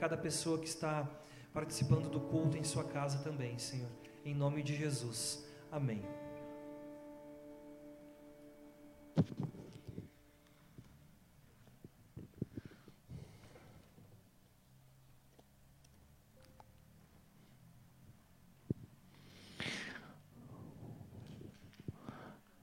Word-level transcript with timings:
cada 0.00 0.16
pessoa 0.16 0.58
que 0.58 0.66
está 0.66 1.06
participando 1.52 2.08
do 2.08 2.20
culto 2.20 2.56
em 2.56 2.64
sua 2.64 2.84
casa 2.84 3.18
também, 3.18 3.58
Senhor. 3.58 3.90
Em 4.24 4.34
nome 4.34 4.62
de 4.62 4.74
Jesus. 4.74 5.44
Amém. 5.70 6.02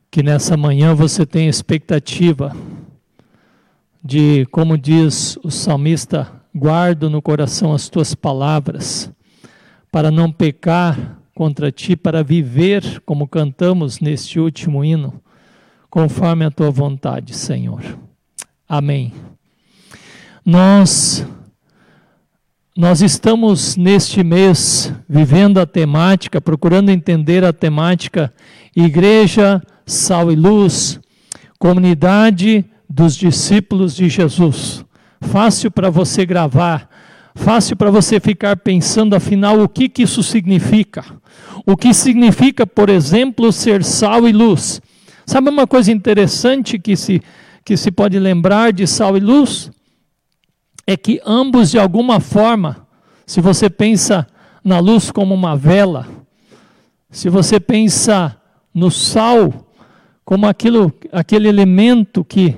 Que 0.10 0.24
nessa 0.24 0.58
manhã 0.58 0.96
você 0.96 1.24
tenha 1.24 1.48
expectativa 1.48 2.52
de, 4.04 4.48
como 4.48 4.76
diz 4.76 5.38
o 5.44 5.52
salmista, 5.52 6.37
guardo 6.58 7.10
no 7.10 7.22
coração 7.22 7.74
as 7.74 7.88
tuas 7.88 8.16
palavras, 8.16 9.12
para 9.92 10.12
não 10.12 10.32
pecar 10.32 11.20
contra 11.34 11.72
ti, 11.72 11.96
para 11.96 12.24
viver 12.24 13.02
como 13.06 13.28
cantamos 13.28 14.00
neste 14.00 14.40
último 14.40 14.84
hino, 14.84 15.22
conforme 15.90 16.44
a 16.44 16.52
tua 16.52 16.72
vontade, 16.72 17.36
Senhor. 17.36 17.82
Amém. 18.68 19.14
Nós 20.44 21.26
nós 22.76 23.02
estamos 23.02 23.76
neste 23.76 24.24
mês 24.24 24.94
vivendo 25.10 25.60
a 25.60 25.66
temática, 25.66 26.40
procurando 26.40 26.90
entender 26.90 27.44
a 27.44 27.52
temática 27.52 28.32
igreja, 28.76 29.60
sal 29.84 30.32
e 30.32 30.36
luz, 30.36 31.00
comunidade 31.58 32.64
dos 32.88 33.16
discípulos 33.16 33.96
de 33.96 34.08
Jesus. 34.10 34.86
Fácil 35.22 35.72
para 35.72 35.90
você 35.90 36.26
gravar, 36.26 36.90
fácil 37.36 37.76
para 37.76 37.90
você 37.90 38.20
ficar 38.20 38.58
pensando, 38.58 39.16
afinal, 39.16 39.60
o 39.62 39.70
que, 39.70 39.90
que 39.90 40.04
isso 40.04 40.22
significa? 40.22 41.04
O 41.66 41.76
que 41.76 41.94
significa, 41.94 42.66
por 42.66 42.90
exemplo, 42.90 43.52
ser 43.52 43.84
sal 43.84 44.28
e 44.28 44.32
luz? 44.32 44.82
Sabe 45.26 45.50
uma 45.50 45.68
coisa 45.68 45.92
interessante 45.92 46.80
que 46.80 46.96
se, 46.96 47.22
que 47.66 47.76
se 47.76 47.92
pode 47.92 48.18
lembrar 48.20 48.72
de 48.72 48.88
sal 48.88 49.18
e 49.18 49.20
luz? 49.20 49.72
É 50.86 50.96
que 50.96 51.20
ambos, 51.26 51.72
de 51.72 51.80
alguma 51.80 52.20
forma, 52.20 52.88
se 53.26 53.42
você 53.42 53.70
pensa 53.70 54.26
na 54.64 54.80
luz 54.80 55.12
como 55.12 55.34
uma 55.34 55.56
vela, 55.56 56.08
se 57.10 57.30
você 57.30 57.60
pensa 57.60 58.40
no 58.74 58.92
sal 58.92 59.68
como 60.24 60.48
aquilo, 60.48 60.94
aquele 61.12 61.48
elemento 61.48 62.24
que 62.24 62.56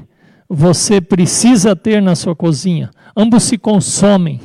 você 0.50 1.00
precisa 1.00 1.76
ter 1.76 2.02
na 2.02 2.16
sua 2.16 2.36
cozinha. 2.36 2.90
Ambos 3.16 3.44
se 3.44 3.58
consomem, 3.58 4.42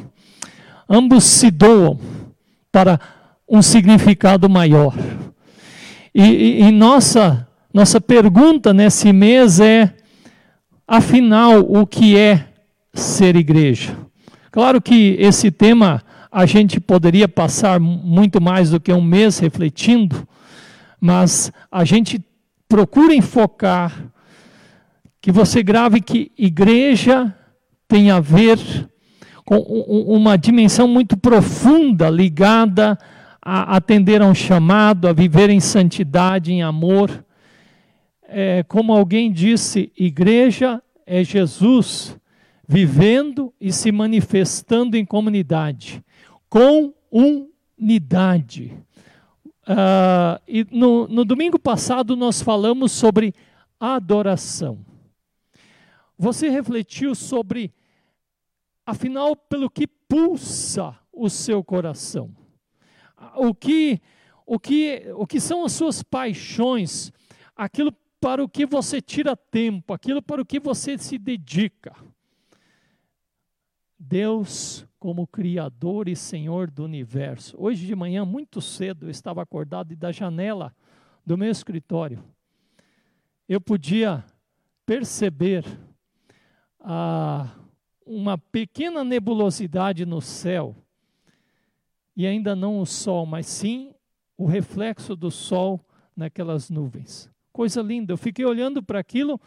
ambos 0.89 1.25
se 1.25 1.51
doam 1.51 1.99
para 2.71 3.01
um 3.49 3.63
significado 3.63 4.49
maior. 4.49 4.95
E, 6.15 6.23
e, 6.23 6.63
e 6.63 6.71
nossa, 6.71 7.49
nossa 7.73 8.01
pergunta 8.01 8.75
nesse 8.75 9.13
mês 9.13 9.61
é: 9.61 9.95
afinal, 10.87 11.61
o 11.61 11.87
que 11.87 12.19
é 12.19 12.49
ser 12.93 13.35
igreja? 13.37 13.97
Claro 14.51 14.83
que 14.83 15.17
esse 15.19 15.51
tema 15.51 16.03
a 16.31 16.47
gente 16.47 16.79
poderia 16.81 17.29
passar 17.29 17.81
muito 17.81 18.41
mais 18.41 18.71
do 18.71 18.81
que 18.81 18.93
um 18.93 19.03
mês 19.03 19.39
refletindo, 19.39 20.27
mas 21.01 21.51
a 21.71 21.85
gente 21.85 22.21
procura 22.69 23.15
enfocar 23.15 24.14
que 25.25 25.33
você 25.33 25.63
grave 25.63 26.03
que 26.03 26.31
igreja 26.37 27.35
tem 27.89 28.11
a 28.11 28.21
ver 28.21 28.59
com 29.43 29.57
uma 29.57 30.37
dimensão 30.37 30.87
muito 30.87 31.17
profunda 31.17 32.11
ligada 32.11 32.99
a 33.41 33.75
atender 33.75 34.21
a 34.21 34.27
um 34.27 34.35
chamado, 34.35 35.09
a 35.09 35.15
viver 35.15 35.49
em 35.49 35.61
santidade, 35.61 36.53
em 36.53 36.63
amor. 36.63 37.25
É, 38.29 38.65
como 38.65 38.93
alguém 38.93 39.33
disse, 39.33 39.91
igreja 39.97 40.83
é 41.07 41.25
Jesus 41.25 42.15
vivendo 42.69 43.51
e 43.59 43.73
se 43.73 43.91
manifestando 43.91 44.95
em 44.95 45.07
comunidade, 45.07 46.05
com 46.51 46.93
unidade. 47.11 48.77
Uh, 49.67 50.39
e 50.47 50.67
no, 50.71 51.09
no 51.09 51.25
domingo 51.25 51.59
passado 51.59 52.15
nós 52.15 52.43
falamos 52.43 52.93
sobre 52.93 53.33
adoração. 53.81 54.85
Você 56.19 56.49
refletiu 56.49 57.15
sobre, 57.15 57.73
afinal, 58.87 59.35
pelo 59.35 59.69
que 59.69 59.87
pulsa 59.87 60.99
o 61.13 61.29
seu 61.29 61.63
coração? 61.63 62.35
O 63.37 63.55
que, 63.55 64.01
o 64.47 64.59
que, 64.59 65.05
o 65.15 65.27
que 65.27 65.41
são 65.41 65.65
as 65.65 65.73
suas 65.73 66.03
paixões? 66.03 67.13
Aquilo 67.57 67.93
para 68.21 68.43
o 68.43 68.49
que 68.49 68.65
você 68.65 69.01
tira 69.01 69.37
tempo, 69.37 69.93
aquilo 69.93 70.23
para 70.23 70.41
o 70.41 70.47
que 70.47 70.59
você 70.59 70.97
se 70.97 71.19
dedica. 71.19 71.95
Deus, 73.99 74.87
como 74.99 75.27
Criador 75.27 76.09
e 76.09 76.17
Senhor 76.17 76.71
do 76.71 76.85
universo. 76.85 77.57
Hoje 77.59 77.87
de 77.87 77.95
manhã, 77.95 78.25
muito 78.25 78.61
cedo, 78.61 79.07
eu 79.07 79.11
estava 79.11 79.43
acordado 79.43 79.93
e 79.93 79.97
da 79.97 80.13
janela 80.13 80.75
do 81.25 81.39
meu 81.39 81.51
escritório, 81.51 82.23
eu 83.49 83.61
podia 83.61 84.25
perceber 84.85 85.65
ah, 86.85 87.49
uma 88.05 88.37
pequena 88.37 89.03
nebulosidade 89.03 90.05
no 90.05 90.21
céu, 90.21 90.77
e 92.15 92.27
ainda 92.27 92.55
não 92.55 92.79
o 92.79 92.87
sol, 92.87 93.25
mas 93.25 93.47
sim 93.47 93.93
o 94.37 94.45
reflexo 94.47 95.17
do 95.17 95.31
sol 95.31 95.81
naquelas 96.15 96.69
nuvens. 96.69 97.31
Coisa 97.53 97.81
linda, 97.81 98.13
eu 98.13 98.17
fiquei 98.19 98.45
olhando 98.45 98.83
para 98.83 99.01
aquilo 99.01 99.41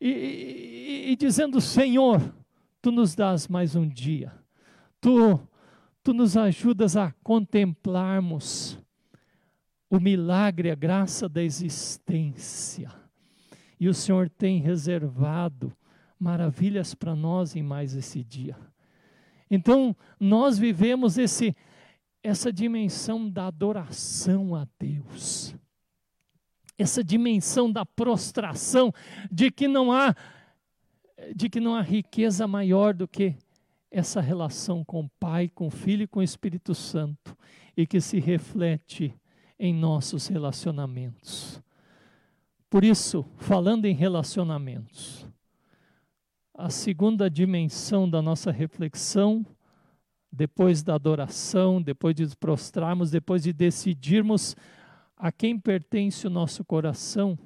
e, 0.00 0.08
e, 0.08 1.12
e, 1.12 1.16
dizendo: 1.16 1.60
Senhor, 1.60 2.20
tu 2.82 2.92
nos 2.92 3.14
dás 3.14 3.48
mais 3.48 3.74
um 3.74 3.88
dia, 3.88 4.32
tu, 5.00 5.40
tu 6.02 6.12
nos 6.12 6.36
ajudas 6.36 6.96
a 6.96 7.12
contemplarmos 7.22 8.78
o 9.88 9.98
milagre, 9.98 10.70
a 10.70 10.74
graça 10.74 11.28
da 11.28 11.42
existência. 11.42 12.90
E 13.80 13.88
o 13.88 13.94
Senhor 13.94 14.28
tem 14.28 14.60
reservado 14.60 15.72
maravilhas 16.24 16.94
para 16.94 17.14
nós 17.14 17.54
em 17.54 17.62
mais 17.62 17.94
esse 17.94 18.24
dia. 18.24 18.56
Então, 19.50 19.94
nós 20.18 20.58
vivemos 20.58 21.18
esse 21.18 21.54
essa 22.22 22.50
dimensão 22.50 23.28
da 23.28 23.48
adoração 23.48 24.56
a 24.56 24.66
Deus. 24.78 25.54
Essa 26.78 27.04
dimensão 27.04 27.70
da 27.70 27.84
prostração 27.84 28.90
de 29.30 29.50
que 29.50 29.68
não 29.68 29.92
há 29.92 30.16
de 31.36 31.50
que 31.50 31.60
não 31.60 31.74
há 31.74 31.82
riqueza 31.82 32.48
maior 32.48 32.94
do 32.94 33.06
que 33.06 33.36
essa 33.90 34.20
relação 34.20 34.82
com 34.82 35.02
o 35.02 35.10
Pai, 35.20 35.48
com 35.48 35.66
o 35.66 35.70
Filho 35.70 36.04
e 36.04 36.06
com 36.06 36.20
o 36.20 36.22
Espírito 36.22 36.74
Santo 36.74 37.36
e 37.76 37.86
que 37.86 38.00
se 38.00 38.18
reflete 38.18 39.14
em 39.58 39.74
nossos 39.74 40.26
relacionamentos. 40.26 41.62
Por 42.68 42.82
isso, 42.82 43.24
falando 43.36 43.84
em 43.84 43.94
relacionamentos, 43.94 45.28
a 46.56 46.70
segunda 46.70 47.28
dimensão 47.28 48.08
da 48.08 48.22
nossa 48.22 48.52
reflexão, 48.52 49.44
depois 50.30 50.82
da 50.82 50.94
adoração, 50.94 51.82
depois 51.82 52.14
de 52.14 52.22
nos 52.22 52.34
prostrarmos, 52.34 53.10
depois 53.10 53.42
de 53.42 53.52
decidirmos 53.52 54.56
a 55.16 55.32
quem 55.32 55.58
pertence 55.58 56.26
o 56.26 56.30
nosso 56.30 56.64
coração, 56.64 57.36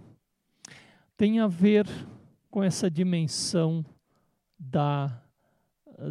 tem 1.17 1.41
a 1.41 1.47
ver 1.47 1.87
com 2.51 2.63
essa 2.63 2.91
dimensão 2.91 3.85
da, 4.59 5.23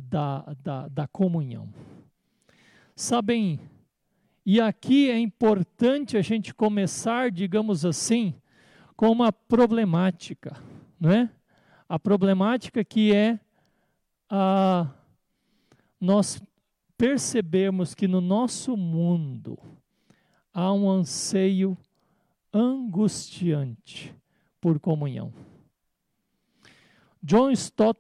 da, 0.04 0.56
da, 0.64 0.88
da 0.88 1.08
comunhão. 1.08 1.70
Sabem, 2.96 3.60
e 4.46 4.60
aqui 4.60 5.10
é 5.10 5.20
importante 5.20 6.18
a 6.18 6.22
gente 6.22 6.54
começar, 6.54 7.30
digamos 7.32 7.86
assim, 7.86 8.34
com 8.96 9.12
uma 9.12 9.32
problemática, 9.32 10.56
não 11.00 11.12
é? 11.12 11.30
A 11.88 11.98
problemática 11.98 12.84
que 12.84 13.14
é 13.14 13.40
a 14.30 14.90
nós 16.00 16.42
percebemos 16.98 17.96
que 17.96 18.08
no 18.08 18.22
nosso 18.22 18.76
mundo 18.76 19.58
há 20.54 20.72
um 20.74 20.90
anseio 20.90 21.78
angustiante 22.54 24.14
por 24.60 24.80
comunhão. 24.80 25.34
John 27.22 27.52
Stott, 27.52 28.00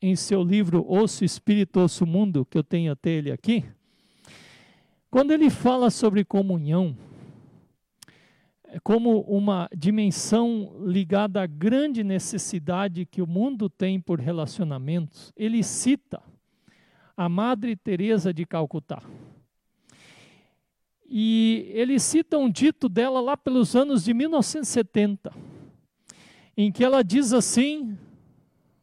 em 0.00 0.16
seu 0.16 0.42
livro 0.42 0.84
Osso, 0.88 1.24
Espírito, 1.24 1.80
Osso, 1.80 2.06
Mundo, 2.06 2.44
que 2.44 2.58
eu 2.58 2.64
tenho 2.64 2.92
até 2.92 3.10
ele 3.10 3.30
aqui, 3.30 3.64
quando 5.10 5.30
ele 5.30 5.50
fala 5.50 5.90
sobre 5.90 6.24
comunhão, 6.24 6.96
como 8.82 9.20
uma 9.22 9.68
dimensão 9.76 10.72
ligada 10.84 11.42
à 11.42 11.46
grande 11.46 12.02
necessidade 12.02 13.04
que 13.04 13.20
o 13.20 13.26
mundo 13.26 13.68
tem 13.68 14.00
por 14.00 14.18
relacionamentos. 14.18 15.32
Ele 15.36 15.62
cita 15.62 16.22
a 17.16 17.28
Madre 17.28 17.76
Teresa 17.76 18.32
de 18.32 18.46
Calcutá. 18.46 19.02
E 21.06 21.70
ele 21.74 22.00
cita 22.00 22.38
um 22.38 22.50
dito 22.50 22.88
dela 22.88 23.20
lá 23.20 23.36
pelos 23.36 23.76
anos 23.76 24.02
de 24.02 24.14
1970, 24.14 25.30
em 26.56 26.72
que 26.72 26.82
ela 26.82 27.04
diz 27.04 27.34
assim, 27.34 27.98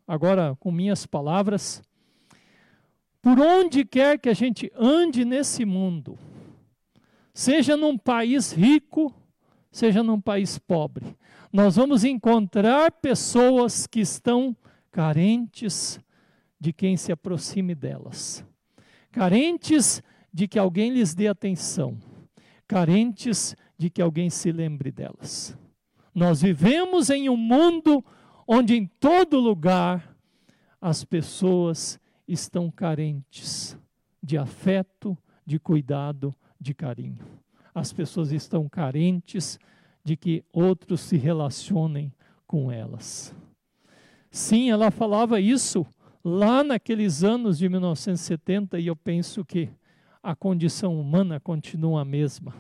agora 0.08 0.56
com 0.60 0.72
minhas 0.72 1.08
palavras: 1.08 1.82
por 3.20 3.40
onde 3.40 3.84
quer 3.84 4.20
que 4.20 4.30
a 4.30 4.34
gente 4.36 4.72
ande 4.76 5.26
nesse 5.26 5.66
mundo, 5.66 6.20
seja 7.34 7.76
num 7.76 7.98
país 7.98 8.52
rico, 8.52 9.12
seja 9.71 10.04
num 10.04 10.19
país 10.19 10.57
pobre, 10.57 11.16
nós 11.51 11.75
vamos 11.75 12.04
encontrar 12.04 12.92
pessoas 12.92 13.88
que 13.88 14.00
estão 14.00 14.56
carentes 14.92 16.00
de 16.60 16.74
quem 16.74 16.98
se 16.98 17.12
aproxime 17.12 17.74
delas, 17.74 18.45
carentes 19.12 20.01
de 20.33 20.48
que 20.48 20.60
alguém 20.60 20.92
lhes 20.92 21.16
dê 21.16 21.27
atenção, 21.27 21.98
carentes 22.68 23.56
de 23.77 23.89
que 23.89 24.01
alguém 24.01 24.30
se 24.30 24.51
lembre 24.51 24.92
delas. 24.92 25.57
Nós 26.13 26.42
vivemos 26.42 27.10
em 27.10 27.30
um 27.30 27.38
mundo 27.38 28.04
onde 28.48 28.75
em 28.75 28.86
todo 28.86 29.39
lugar 29.39 30.16
as 30.81 31.04
pessoas 31.04 32.00
estão 32.27 32.69
carentes 32.69 33.77
de 34.21 34.38
afeto, 34.38 35.18
de 35.45 35.60
cuidado, 35.60 36.36
de 36.60 36.74
carinho. 36.74 37.39
As 37.80 37.94
pessoas 37.94 38.34
estão 38.34 38.68
carentes 38.68 39.58
de 40.04 40.18
que 40.18 40.44
outros 40.52 41.00
se 41.00 41.16
relacionem 41.16 42.14
com 42.46 42.70
elas. 42.70 43.34
Sim, 44.30 44.70
ela 44.70 44.92
falava 44.92 45.40
isso 45.40 45.88
lá 46.22 46.62
naqueles 46.62 47.24
anos 47.24 47.58
de 47.58 47.70
1970 47.70 48.80
e 48.80 48.88
eu 48.88 48.98
penso 48.98 49.46
que 49.46 49.70
a 50.22 50.36
condição 50.36 51.00
humana 51.00 51.40
continua 51.40 52.02
a 52.02 52.06
mesma. 52.06 52.54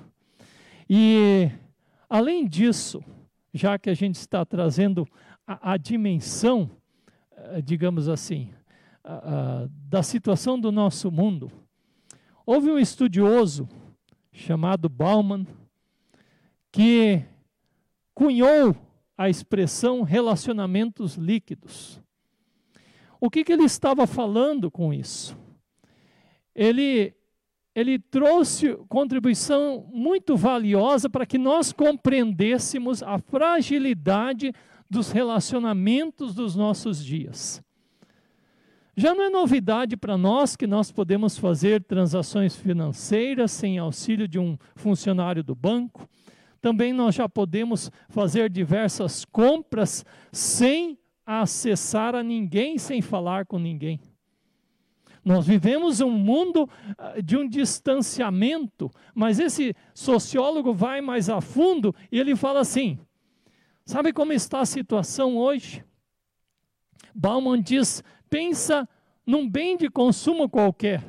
E, 0.89 1.51
além 2.09 2.47
disso, 2.47 3.03
já 3.53 3.77
que 3.77 3.89
a 3.89 3.93
gente 3.93 4.15
está 4.15 4.45
trazendo 4.45 5.05
a, 5.45 5.73
a 5.73 5.77
dimensão, 5.77 6.71
eh, 7.35 7.61
digamos 7.61 8.07
assim, 8.07 8.53
a, 9.03 9.15
a, 9.63 9.67
da 9.69 10.01
situação 10.01 10.57
do 10.57 10.71
nosso 10.71 11.11
mundo, 11.11 11.51
houve 12.45 12.71
um 12.71 12.79
estudioso 12.79 13.67
chamado 14.31 14.87
Bauman 14.87 15.45
que 16.71 17.23
cunhou 18.13 18.75
a 19.17 19.29
expressão 19.29 20.01
relacionamentos 20.03 21.15
líquidos. 21.15 22.01
O 23.19 23.29
que, 23.29 23.43
que 23.43 23.51
ele 23.51 23.63
estava 23.63 24.07
falando 24.07 24.71
com 24.71 24.93
isso? 24.93 25.37
Ele, 26.55 27.13
ele 27.75 27.99
trouxe 27.99 28.75
contribuição 28.87 29.89
muito 29.91 30.37
valiosa 30.37 31.09
para 31.09 31.25
que 31.25 31.37
nós 31.37 31.73
compreendêssemos 31.73 33.03
a 33.03 33.19
fragilidade 33.19 34.53
dos 34.89 35.11
relacionamentos 35.11 36.33
dos 36.33 36.55
nossos 36.55 37.03
dias. 37.03 37.61
Já 38.99 39.15
não 39.15 39.23
é 39.23 39.29
novidade 39.29 39.95
para 39.95 40.17
nós 40.17 40.57
que 40.57 40.67
nós 40.67 40.91
podemos 40.91 41.37
fazer 41.37 41.81
transações 41.85 42.53
financeiras 42.53 43.49
sem 43.49 43.77
auxílio 43.77 44.27
de 44.27 44.37
um 44.37 44.57
funcionário 44.75 45.41
do 45.41 45.55
banco. 45.55 46.05
Também 46.59 46.91
nós 46.91 47.15
já 47.15 47.29
podemos 47.29 47.89
fazer 48.09 48.49
diversas 48.49 49.23
compras 49.23 50.03
sem 50.33 50.99
acessar 51.25 52.13
a 52.13 52.21
ninguém 52.21 52.77
sem 52.77 53.01
falar 53.01 53.45
com 53.45 53.57
ninguém. 53.57 54.01
Nós 55.23 55.47
vivemos 55.47 56.01
um 56.01 56.11
mundo 56.11 56.69
ah, 56.97 57.21
de 57.23 57.37
um 57.37 57.47
distanciamento, 57.47 58.91
mas 59.15 59.39
esse 59.39 59.73
sociólogo 59.93 60.73
vai 60.73 60.99
mais 60.99 61.29
a 61.29 61.39
fundo 61.39 61.95
e 62.11 62.19
ele 62.19 62.35
fala 62.35 62.59
assim: 62.59 62.99
sabe 63.85 64.11
como 64.11 64.33
está 64.33 64.59
a 64.59 64.65
situação 64.65 65.37
hoje? 65.37 65.85
Bauman 67.13 67.61
diz: 67.61 68.03
pensa 68.29 68.87
num 69.25 69.49
bem 69.49 69.77
de 69.77 69.89
consumo 69.89 70.49
qualquer. 70.49 71.03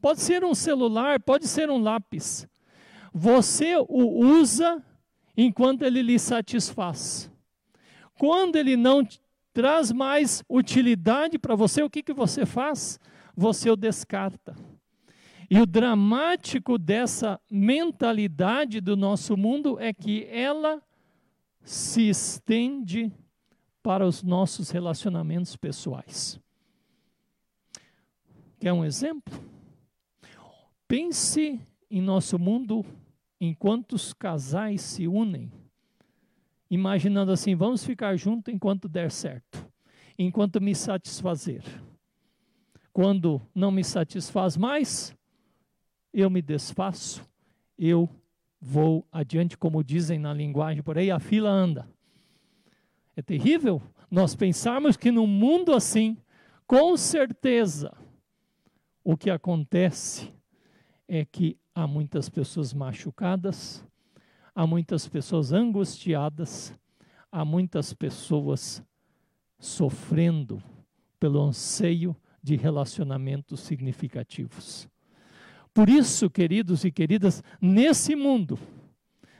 Pode 0.00 0.20
ser 0.20 0.44
um 0.44 0.54
celular, 0.54 1.20
pode 1.20 1.48
ser 1.48 1.70
um 1.70 1.78
lápis. 1.78 2.46
Você 3.12 3.76
o 3.76 4.24
usa 4.38 4.84
enquanto 5.36 5.82
ele 5.82 6.02
lhe 6.02 6.18
satisfaz. 6.18 7.30
Quando 8.18 8.56
ele 8.56 8.76
não 8.76 9.06
traz 9.52 9.92
mais 9.92 10.42
utilidade 10.48 11.38
para 11.38 11.54
você, 11.54 11.82
o 11.82 11.88
que, 11.88 12.02
que 12.02 12.12
você 12.12 12.44
faz? 12.44 12.98
Você 13.36 13.70
o 13.70 13.76
descarta. 13.76 14.54
E 15.50 15.60
o 15.60 15.66
dramático 15.66 16.76
dessa 16.76 17.40
mentalidade 17.50 18.80
do 18.80 18.96
nosso 18.96 19.36
mundo 19.36 19.78
é 19.78 19.92
que 19.92 20.26
ela 20.30 20.82
se 21.62 22.08
estende 22.08 23.12
para 23.84 24.06
os 24.06 24.22
nossos 24.22 24.70
relacionamentos 24.70 25.56
pessoais. 25.56 26.40
Quer 28.58 28.72
um 28.72 28.82
exemplo? 28.82 29.38
Pense 30.88 31.60
em 31.90 32.00
nosso 32.00 32.38
mundo 32.38 32.82
enquanto 33.38 33.92
os 33.92 34.14
casais 34.14 34.80
se 34.80 35.06
unem 35.06 35.52
imaginando 36.70 37.30
assim: 37.30 37.54
vamos 37.54 37.84
ficar 37.84 38.16
juntos 38.16 38.52
enquanto 38.52 38.88
der 38.88 39.10
certo, 39.10 39.70
enquanto 40.18 40.62
me 40.62 40.74
satisfazer. 40.74 41.62
Quando 42.90 43.42
não 43.54 43.70
me 43.70 43.84
satisfaz 43.84 44.56
mais, 44.56 45.14
eu 46.10 46.30
me 46.30 46.40
desfaço, 46.40 47.22
eu 47.78 48.08
vou 48.58 49.06
adiante, 49.12 49.58
como 49.58 49.84
dizem 49.84 50.18
na 50.18 50.32
linguagem 50.32 50.82
por 50.82 50.96
aí, 50.96 51.10
a 51.10 51.18
fila 51.20 51.50
anda. 51.50 51.93
É 53.16 53.22
terrível 53.22 53.80
nós 54.10 54.34
pensarmos 54.34 54.96
que 54.96 55.10
num 55.10 55.26
mundo 55.26 55.72
assim, 55.72 56.16
com 56.66 56.96
certeza, 56.96 57.92
o 59.02 59.16
que 59.16 59.30
acontece 59.30 60.32
é 61.06 61.24
que 61.24 61.58
há 61.74 61.86
muitas 61.86 62.28
pessoas 62.28 62.72
machucadas, 62.72 63.86
há 64.54 64.66
muitas 64.66 65.06
pessoas 65.06 65.52
angustiadas, 65.52 66.72
há 67.30 67.44
muitas 67.44 67.92
pessoas 67.92 68.82
sofrendo 69.58 70.62
pelo 71.18 71.42
anseio 71.42 72.16
de 72.42 72.56
relacionamentos 72.56 73.60
significativos. 73.60 74.88
Por 75.72 75.88
isso, 75.88 76.30
queridos 76.30 76.84
e 76.84 76.92
queridas, 76.92 77.42
nesse 77.60 78.14
mundo, 78.14 78.58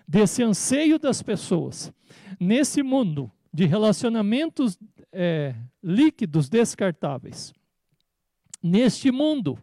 desse 0.06 0.42
anseio 0.42 0.98
das 0.98 1.22
pessoas, 1.22 1.92
nesse 2.40 2.82
mundo 2.82 3.30
de 3.54 3.66
relacionamentos 3.66 4.76
é, 5.12 5.54
líquidos 5.80 6.48
descartáveis, 6.48 7.54
neste 8.60 9.12
mundo 9.12 9.56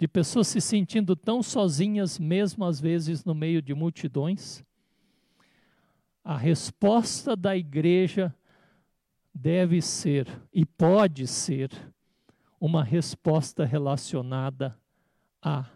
de 0.00 0.08
pessoas 0.08 0.48
se 0.48 0.60
sentindo 0.60 1.14
tão 1.14 1.40
sozinhas, 1.40 2.18
mesmo 2.18 2.64
às 2.64 2.80
vezes 2.80 3.24
no 3.24 3.36
meio 3.36 3.62
de 3.62 3.72
multidões. 3.72 4.64
A 6.24 6.36
resposta 6.36 7.36
da 7.36 7.56
igreja 7.56 8.34
deve 9.32 9.80
ser 9.80 10.26
e 10.52 10.66
pode 10.66 11.28
ser 11.28 11.70
uma 12.60 12.82
resposta 12.82 13.64
relacionada 13.64 14.76
à 15.40 15.66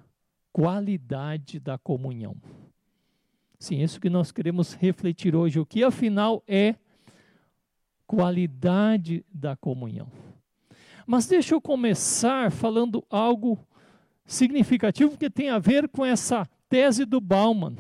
qualidade 0.53 1.61
da 1.61 1.79
comunhão. 1.79 2.37
Sim, 3.61 3.81
isso 3.81 4.01
que 4.01 4.11
nós 4.11 4.33
queremos 4.33 4.75
refletir 4.75 5.37
hoje. 5.37 5.61
O 5.61 5.67
que 5.67 5.85
afinal 5.85 6.43
é 6.49 6.75
qualidade 8.07 9.25
da 9.33 9.57
comunhão? 9.57 10.09
Mas 11.07 11.27
deixa 11.27 11.55
eu 11.55 11.61
começar 11.61 12.51
falando 12.51 13.05
algo 13.11 13.59
significativo 14.25 15.19
que 15.19 15.29
tem 15.29 15.51
a 15.51 15.59
ver 15.59 15.89
com 15.89 16.05
essa 16.05 16.47
tese 16.69 17.05
do 17.05 17.21
Bauman 17.21 17.77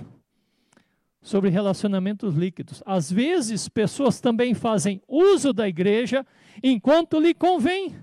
sobre 1.21 1.51
relacionamentos 1.51 2.35
líquidos. 2.35 2.83
Às 2.85 3.11
vezes, 3.11 3.69
pessoas 3.69 4.21
também 4.21 4.55
fazem 4.55 5.01
uso 5.07 5.53
da 5.53 5.69
igreja 5.69 6.27
enquanto 6.63 7.21
lhe 7.21 7.33
convém. 7.33 7.95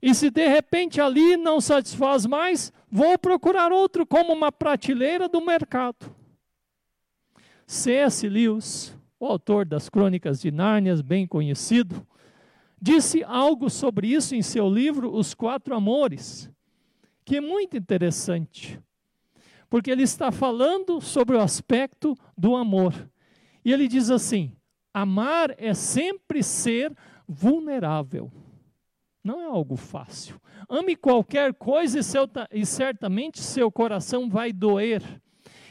E 0.00 0.14
se 0.14 0.30
de 0.30 0.46
repente 0.46 1.00
ali 1.00 1.36
não 1.36 1.60
satisfaz 1.60 2.26
mais, 2.26 2.72
vou 2.90 3.18
procurar 3.18 3.72
outro 3.72 4.06
como 4.06 4.32
uma 4.32 4.52
prateleira 4.52 5.28
do 5.28 5.40
mercado. 5.40 6.14
C.S. 7.66 8.28
Lewis, 8.28 8.94
o 9.18 9.26
autor 9.26 9.64
das 9.64 9.88
Crônicas 9.88 10.40
de 10.40 10.50
Nárnia, 10.50 10.94
bem 11.02 11.26
conhecido, 11.26 12.06
disse 12.80 13.24
algo 13.24 13.70
sobre 13.70 14.08
isso 14.08 14.34
em 14.34 14.42
seu 14.42 14.68
livro 14.68 15.14
Os 15.14 15.34
Quatro 15.34 15.74
Amores, 15.74 16.50
que 17.24 17.36
é 17.36 17.40
muito 17.40 17.76
interessante, 17.76 18.78
porque 19.70 19.90
ele 19.90 20.02
está 20.02 20.30
falando 20.30 21.00
sobre 21.00 21.36
o 21.36 21.40
aspecto 21.40 22.14
do 22.36 22.54
amor. 22.54 22.92
E 23.64 23.72
ele 23.72 23.88
diz 23.88 24.10
assim: 24.10 24.52
amar 24.92 25.54
é 25.56 25.72
sempre 25.72 26.42
ser 26.42 26.94
vulnerável. 27.26 28.30
Não 29.24 29.40
é 29.40 29.46
algo 29.46 29.74
fácil. 29.74 30.38
Ame 30.68 30.94
qualquer 30.94 31.54
coisa 31.54 31.98
e, 31.98 32.02
seu, 32.02 32.28
e 32.52 32.66
certamente 32.66 33.40
seu 33.40 33.72
coração 33.72 34.28
vai 34.28 34.52
doer. 34.52 35.02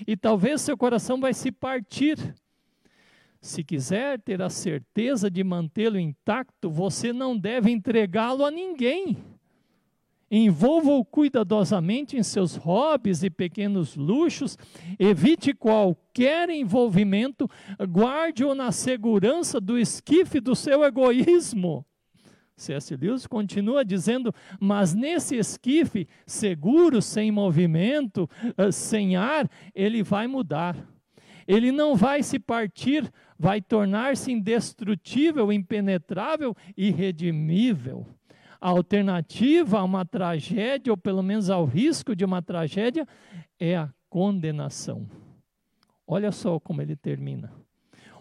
E 0.08 0.18
talvez 0.18 0.62
seu 0.62 0.76
coração 0.76 1.20
vai 1.20 1.36
se 1.36 1.52
partir. 1.52 2.18
Se 3.44 3.62
quiser 3.62 4.22
ter 4.22 4.42
a 4.42 4.50
certeza 4.50 5.30
de 5.30 5.44
mantê-lo 5.44 6.00
intacto, 6.00 6.70
você 6.70 7.12
não 7.12 7.38
deve 7.38 7.70
entregá-lo 7.70 8.46
a 8.46 8.50
ninguém. 8.50 9.18
Envolva-o 10.32 11.04
cuidadosamente 11.04 12.16
em 12.16 12.24
seus 12.24 12.56
hobbies 12.56 13.22
e 13.22 13.30
pequenos 13.30 13.98
luxos, 13.98 14.58
evite 14.98 15.54
qualquer 15.54 16.50
envolvimento, 16.50 17.50
guarde-o 17.82 18.56
na 18.56 18.72
segurança 18.72 19.60
do 19.60 19.78
esquife 19.78 20.40
do 20.40 20.56
seu 20.56 20.82
egoísmo. 20.82 21.86
C.S. 22.56 22.96
Lewis 22.96 23.28
continua 23.28 23.84
dizendo: 23.84 24.34
mas 24.58 24.94
nesse 24.94 25.36
esquife, 25.36 26.08
seguro, 26.26 27.02
sem 27.02 27.30
movimento, 27.30 28.30
eh, 28.56 28.72
sem 28.72 29.18
ar, 29.18 29.50
ele 29.76 30.02
vai 30.02 30.28
mudar. 30.28 30.78
Ele 31.48 31.72
não 31.72 31.96
vai 31.96 32.24
se 32.24 32.40
partir, 32.40 33.12
vai 33.38 33.62
tornar-se 33.62 34.32
indestrutível, 34.32 35.52
impenetrável, 35.52 36.56
irredimível. 36.78 38.06
A 38.60 38.70
alternativa 38.70 39.80
a 39.80 39.84
uma 39.84 40.06
tragédia, 40.06 40.94
ou 40.94 40.98
pelo 40.98 41.22
menos 41.22 41.50
ao 41.50 41.66
risco 41.66 42.16
de 42.16 42.24
uma 42.24 42.42
tragédia, 42.42 43.08
é 43.60 43.76
a 43.76 43.90
condenação. 44.10 45.10
Olha 46.08 46.32
só 46.32 46.60
como 46.60 46.82
ele 46.82 46.96
termina. 46.96 47.52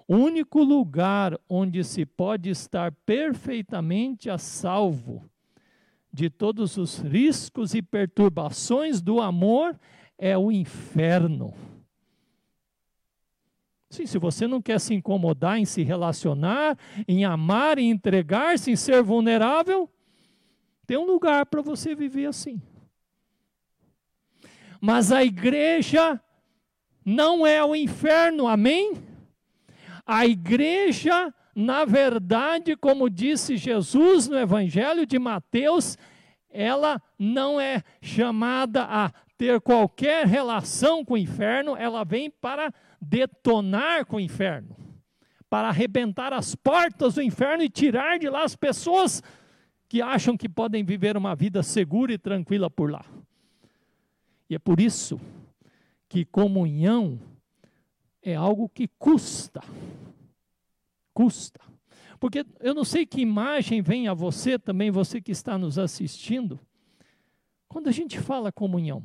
O 0.09 0.17
único 0.17 0.63
lugar 0.63 1.39
onde 1.49 1.85
se 1.85 2.05
pode 2.05 2.51
estar 2.51 2.93
perfeitamente 3.07 4.29
a 4.29 4.37
salvo 4.37 5.31
de 6.13 6.29
todos 6.29 6.77
os 6.77 6.99
riscos 6.99 7.75
e 7.75 7.81
perturbações 7.81 9.01
do 9.01 9.21
amor 9.21 9.79
é 10.19 10.37
o 10.37 10.53
inferno. 10.53 11.55
Sim, 13.93 14.07
se 14.07 14.17
você 14.17 14.47
não 14.47 14.63
quer 14.63 14.81
se 14.81 14.95
incomodar 14.95 15.59
em 15.59 15.67
se 15.67 15.83
relacionar, 15.83 16.79
em 17.07 17.27
amar, 17.27 17.79
em 17.79 17.91
entregar-se, 17.91 18.71
em 18.71 18.75
ser 18.75 19.03
vulnerável, 19.03 19.87
tem 20.87 20.97
um 20.97 21.05
lugar 21.05 21.45
para 21.45 21.61
você 21.61 21.95
viver 21.95 22.25
assim. 22.25 22.59
Mas 24.81 25.13
a 25.13 25.23
igreja 25.23 26.19
não 27.05 27.47
é 27.47 27.63
o 27.63 27.77
inferno, 27.77 28.49
amém? 28.49 28.95
A 30.07 30.25
igreja, 30.25 31.31
na 31.55 31.85
verdade, 31.85 32.75
como 32.75 33.11
disse 33.11 33.59
Jesus 33.59 34.27
no 34.27 34.39
Evangelho 34.39 35.05
de 35.05 35.19
Mateus, 35.19 35.99
ela 36.49 36.99
não 37.19 37.61
é 37.61 37.83
chamada 38.01 38.85
a 38.85 39.13
ter 39.37 39.61
qualquer 39.61 40.27
relação 40.27 41.05
com 41.05 41.13
o 41.13 41.19
inferno, 41.19 41.77
ela 41.77 42.05
vem 42.05 42.31
para 42.31 42.73
detonar 43.03 44.07
com 44.07 44.17
o 44.17 44.21
inferno, 44.21 44.77
para 45.51 45.69
arrebentar 45.69 46.33
as 46.33 46.55
portas 46.55 47.17
do 47.17 47.23
inferno 47.23 47.65
e 47.65 47.69
tirar 47.69 48.19
de 48.19 48.29
lá 48.29 48.45
as 48.45 48.55
pessoas 48.55 49.23
que 49.89 50.01
acham 50.01 50.37
que 50.37 50.49
podem 50.49 50.85
viver 50.85 51.17
uma 51.17 51.35
vida 51.35 51.63
segura 51.63 52.13
e 52.13 52.19
tranquila 52.19 52.71
por 52.71 52.91
lá. 52.91 53.05
E 54.49 54.55
é 54.55 54.59
por 54.59 54.81
isso 54.81 55.21
que 56.09 56.25
comunhão 56.25 57.19
é 58.23 58.35
algo 58.35 58.69
que 58.69 58.89
custa. 58.99 59.61
Custa. 61.13 61.61
Porque 62.21 62.47
eu 62.61 62.73
não 62.73 62.85
sei 62.85 63.05
que 63.05 63.21
imagem 63.21 63.83
vem 63.83 64.07
a 64.09 64.15
você 64.15 64.59
também, 64.59 64.91
você 64.91 65.21
que 65.21 65.33
está 65.33 65.59
nos 65.59 65.79
assistindo, 65.79 66.61
quando 67.69 67.89
a 67.89 67.93
gente 67.93 68.19
fala 68.19 68.53
comunhão. 68.53 69.03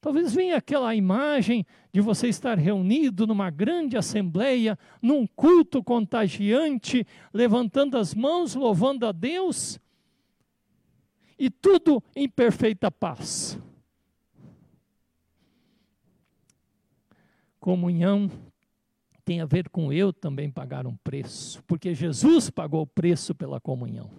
Talvez 0.00 0.34
venha 0.34 0.56
aquela 0.56 0.94
imagem 0.94 1.66
de 1.92 2.00
você 2.00 2.28
estar 2.28 2.58
reunido 2.58 3.26
numa 3.26 3.50
grande 3.50 3.96
assembleia, 3.98 4.78
num 5.02 5.26
culto 5.26 5.84
contagiante, 5.84 7.06
levantando 7.34 7.98
as 7.98 8.14
mãos, 8.14 8.54
louvando 8.54 9.06
a 9.06 9.12
Deus, 9.12 9.78
e 11.38 11.50
tudo 11.50 12.02
em 12.16 12.28
perfeita 12.28 12.90
paz. 12.90 13.58
Comunhão 17.58 18.30
tem 19.22 19.42
a 19.42 19.46
ver 19.46 19.68
com 19.68 19.92
eu 19.92 20.14
também 20.14 20.50
pagar 20.50 20.86
um 20.86 20.96
preço, 20.96 21.62
porque 21.66 21.94
Jesus 21.94 22.48
pagou 22.48 22.82
o 22.82 22.86
preço 22.86 23.34
pela 23.34 23.60
comunhão. 23.60 24.10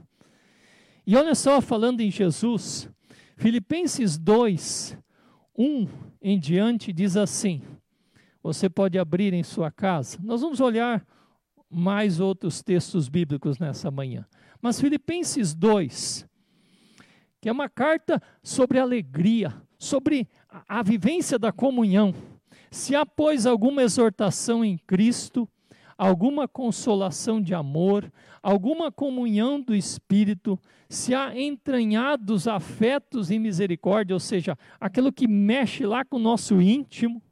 E 1.06 1.16
olha 1.16 1.34
só, 1.34 1.60
falando 1.60 2.02
em 2.02 2.12
Jesus, 2.12 2.88
Filipenses 3.36 4.18
2, 4.18 4.96
1 5.58 5.88
em 6.22 6.40
diante 6.40 6.94
diz 6.94 7.18
assim: 7.18 7.62
você 8.44 8.70
pode 8.70 8.98
abrir 8.98 9.34
em 9.34 9.44
sua 9.44 9.70
casa. 9.70 10.18
Nós 10.24 10.42
vamos 10.42 10.60
olhar 10.60 11.06
mais 11.70 12.20
outros 12.20 12.62
textos 12.62 13.08
bíblicos 13.08 13.60
nessa 13.60 13.92
manhã. 13.92 14.26
Mas 14.62 14.80
Filipenses 14.80 15.54
2, 15.54 16.28
que 17.40 17.50
é 17.50 17.52
uma 17.52 17.70
carta 17.70 18.22
sobre 18.44 18.80
alegria, 18.80 19.54
sobre 19.78 20.28
a, 20.68 20.84
vivência 20.84 21.38
da 21.40 21.52
comunhão. 21.52 22.14
Se 22.70 22.96
há, 22.96 23.06
pois, 23.06 23.46
alguma 23.46 23.84
exortação 23.84 24.66
em 24.66 24.78
Cristo, 24.78 25.48
alguma 25.98 26.48
consolação 26.48 27.42
de 27.42 27.54
amor, 27.54 28.12
alguma 28.42 28.92
comunhão 28.92 29.62
do 29.62 29.76
Espírito, 29.76 30.60
se 30.92 31.16
há 31.16 31.40
entranhados 31.40 32.50
afetos 32.50 33.32
e 33.32 33.40
misericórdia, 33.40 34.14
ou 34.14 34.20
seja, 34.20 34.58
aquilo 34.78 35.10
que 35.10 35.26
mexe 35.26 35.86
lá 35.86 36.04
com 36.04 36.18
o 36.18 36.20
nosso 36.20 36.62
íntimo, 36.62 37.24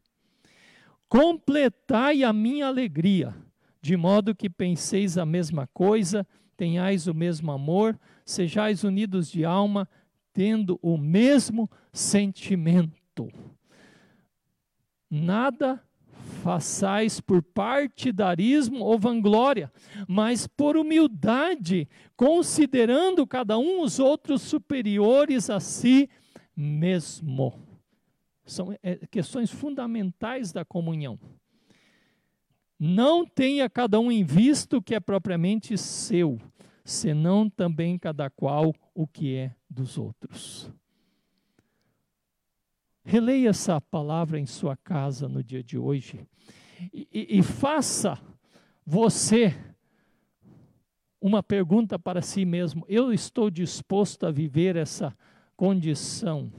completai 1.09 2.23
a 2.23 2.31
minha 2.31 2.67
alegria, 2.67 3.35
de 3.81 3.97
modo 3.97 4.33
que 4.33 4.49
penseis 4.49 5.17
a 5.17 5.25
mesma 5.25 5.67
coisa, 5.73 6.25
tenhais 6.55 7.05
o 7.05 7.13
mesmo 7.13 7.51
amor, 7.51 7.99
sejais 8.25 8.85
unidos 8.85 9.29
de 9.29 9.43
alma, 9.43 9.89
tendo 10.31 10.79
o 10.81 10.97
mesmo 10.97 11.69
sentimento. 11.91 13.27
Nada 15.11 15.83
façais 16.39 17.19
por 17.19 17.41
partidarismo 17.41 18.83
ou 18.83 18.97
vanglória, 18.97 19.71
mas 20.07 20.47
por 20.47 20.77
humildade, 20.77 21.87
considerando 22.15 23.27
cada 23.27 23.57
um 23.57 23.81
os 23.81 23.99
outros 23.99 24.41
superiores 24.41 25.49
a 25.49 25.59
si 25.59 26.09
mesmo. 26.55 27.53
São 28.45 28.75
é, 28.81 28.95
questões 29.11 29.51
fundamentais 29.51 30.51
da 30.51 30.65
comunhão. 30.65 31.19
Não 32.79 33.25
tenha 33.25 33.69
cada 33.69 33.99
um 33.99 34.11
em 34.11 34.23
vista 34.23 34.77
o 34.77 34.81
que 34.81 34.95
é 34.95 34.99
propriamente 34.99 35.77
seu, 35.77 36.39
senão 36.83 37.49
também 37.49 37.99
cada 37.99 38.29
qual 38.29 38.73
o 38.95 39.05
que 39.05 39.35
é 39.35 39.53
dos 39.69 39.97
outros. 39.97 40.71
Releia 43.09 43.49
essa 43.49 43.81
palavra 43.81 44.39
em 44.39 44.45
sua 44.45 44.77
casa 44.77 45.27
no 45.27 45.43
dia 45.43 45.63
de 45.63 45.79
hoje 45.79 46.27
e, 46.93 47.07
e, 47.11 47.39
e 47.39 47.41
faça 47.41 48.19
você 48.85 49.51
uma 51.19 51.41
pergunta 51.41 51.97
para 51.97 52.21
si 52.21 52.45
mesmo: 52.45 52.85
eu 52.87 53.11
estou 53.11 53.49
disposto 53.49 54.27
a 54.27 54.31
viver 54.31 54.75
essa 54.75 55.11
condição 55.57 56.53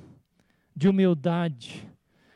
de 0.74 0.88
humildade, 0.88 1.88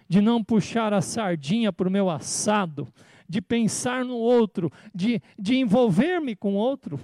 de 0.09 0.21
não 0.21 0.45
puxar 0.45 0.93
a 0.93 1.01
sardinha 1.01 1.73
para 1.73 1.89
o 1.89 1.91
meu 1.91 2.09
assado, 2.09 2.87
de 3.29 3.43
pensar 3.43 4.05
no 4.05 4.15
outro, 4.15 4.71
de, 4.95 5.21
de 5.37 5.57
envolver-me 5.57 6.37
com 6.37 6.55
o 6.55 6.59
outro? 6.59 7.01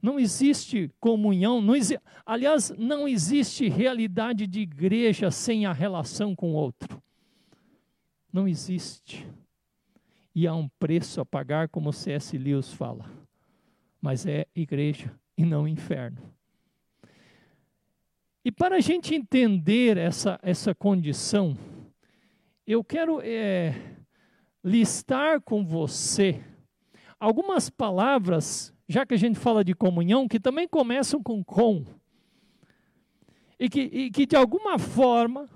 Não 0.00 0.18
existe 0.18 0.90
comunhão, 1.00 1.60
não 1.60 1.74
exi 1.74 1.98
aliás, 2.24 2.70
não 2.78 3.08
existe 3.08 3.68
realidade 3.68 4.46
de 4.46 4.60
igreja 4.60 5.30
sem 5.30 5.66
a 5.66 5.72
relação 5.72 6.36
com 6.36 6.52
o 6.52 6.54
outro. 6.54 7.02
Não 8.32 8.46
existe. 8.46 9.26
E 10.34 10.46
há 10.46 10.54
um 10.54 10.68
preço 10.78 11.20
a 11.20 11.26
pagar, 11.26 11.68
como 11.68 11.92
C.S. 11.92 12.38
Lewis 12.38 12.72
fala. 12.72 13.10
Mas 14.00 14.24
é 14.24 14.46
igreja 14.54 15.12
e 15.36 15.44
não 15.44 15.66
inferno. 15.66 16.22
E 18.44 18.52
para 18.52 18.76
a 18.76 18.80
gente 18.80 19.14
entender 19.14 19.96
essa, 19.96 20.38
essa 20.42 20.74
condição, 20.74 21.58
eu 22.66 22.84
quero 22.84 23.20
é, 23.22 23.74
listar 24.62 25.40
com 25.40 25.64
você 25.66 26.40
algumas 27.18 27.68
palavras 27.68 28.72
já 28.88 29.04
que 29.04 29.14
a 29.14 29.18
gente 29.18 29.38
fala 29.38 29.62
de 29.62 29.74
comunhão, 29.74 30.26
que 30.26 30.40
também 30.40 30.66
começam 30.66 31.22
com 31.22 31.44
com. 31.44 31.84
E 33.58 33.68
que, 33.68 33.80
e 33.80 34.10
que 34.10 34.24
de 34.24 34.34
alguma 34.34 34.78
forma 34.78 35.48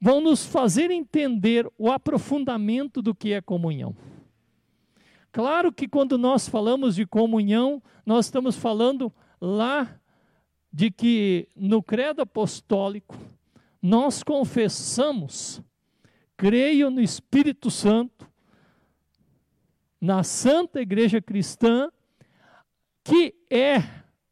vão 0.00 0.20
nos 0.20 0.44
fazer 0.44 0.90
entender 0.90 1.70
o 1.76 1.90
aprofundamento 1.90 3.02
do 3.02 3.14
que 3.14 3.32
é 3.32 3.40
comunhão. 3.40 3.94
Claro 5.32 5.72
que 5.72 5.88
quando 5.88 6.16
nós 6.16 6.48
falamos 6.48 6.94
de 6.94 7.04
comunhão, 7.04 7.82
nós 8.06 8.26
estamos 8.26 8.56
falando 8.56 9.12
lá 9.40 9.98
de 10.72 10.90
que 10.90 11.48
no 11.56 11.82
credo 11.82 12.22
apostólico 12.22 13.16
nós 13.82 14.22
confessamos, 14.22 15.60
creio 16.36 16.90
no 16.90 17.00
Espírito 17.00 17.70
Santo, 17.70 18.30
na 20.00 20.22
Santa 20.22 20.80
Igreja 20.80 21.20
Cristã, 21.20 21.90
que 23.04 23.34
é 23.50 23.76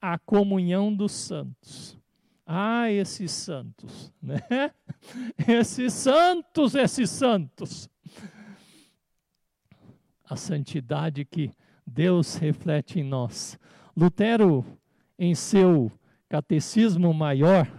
a 0.01 0.19
comunhão 0.19 0.93
dos 0.93 1.13
santos. 1.13 1.97
Ah, 2.45 2.91
esses 2.91 3.31
santos, 3.31 4.13
né? 4.21 4.41
Esses 5.47 5.93
santos, 5.93 6.75
esses 6.75 7.11
santos. 7.11 7.89
A 10.25 10.35
santidade 10.35 11.25
que 11.25 11.53
Deus 11.87 12.37
reflete 12.37 12.99
em 12.99 13.05
nós. 13.05 13.59
Lutero, 13.95 14.65
em 15.19 15.35
seu 15.35 15.93
catecismo 16.29 17.13
maior, 17.13 17.71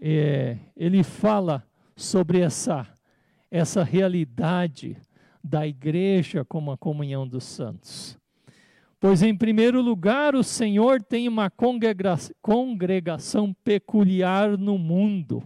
é, 0.00 0.56
ele 0.76 1.02
fala 1.02 1.66
sobre 1.96 2.40
essa, 2.40 2.86
essa 3.50 3.82
realidade 3.82 4.96
da 5.42 5.66
igreja 5.66 6.44
como 6.44 6.70
a 6.70 6.78
comunhão 6.78 7.26
dos 7.26 7.44
santos. 7.44 8.19
Pois, 9.00 9.22
em 9.22 9.34
primeiro 9.34 9.80
lugar, 9.80 10.34
o 10.34 10.44
Senhor 10.44 11.02
tem 11.02 11.26
uma 11.26 11.48
congregação 12.42 13.54
peculiar 13.64 14.58
no 14.58 14.76
mundo. 14.76 15.42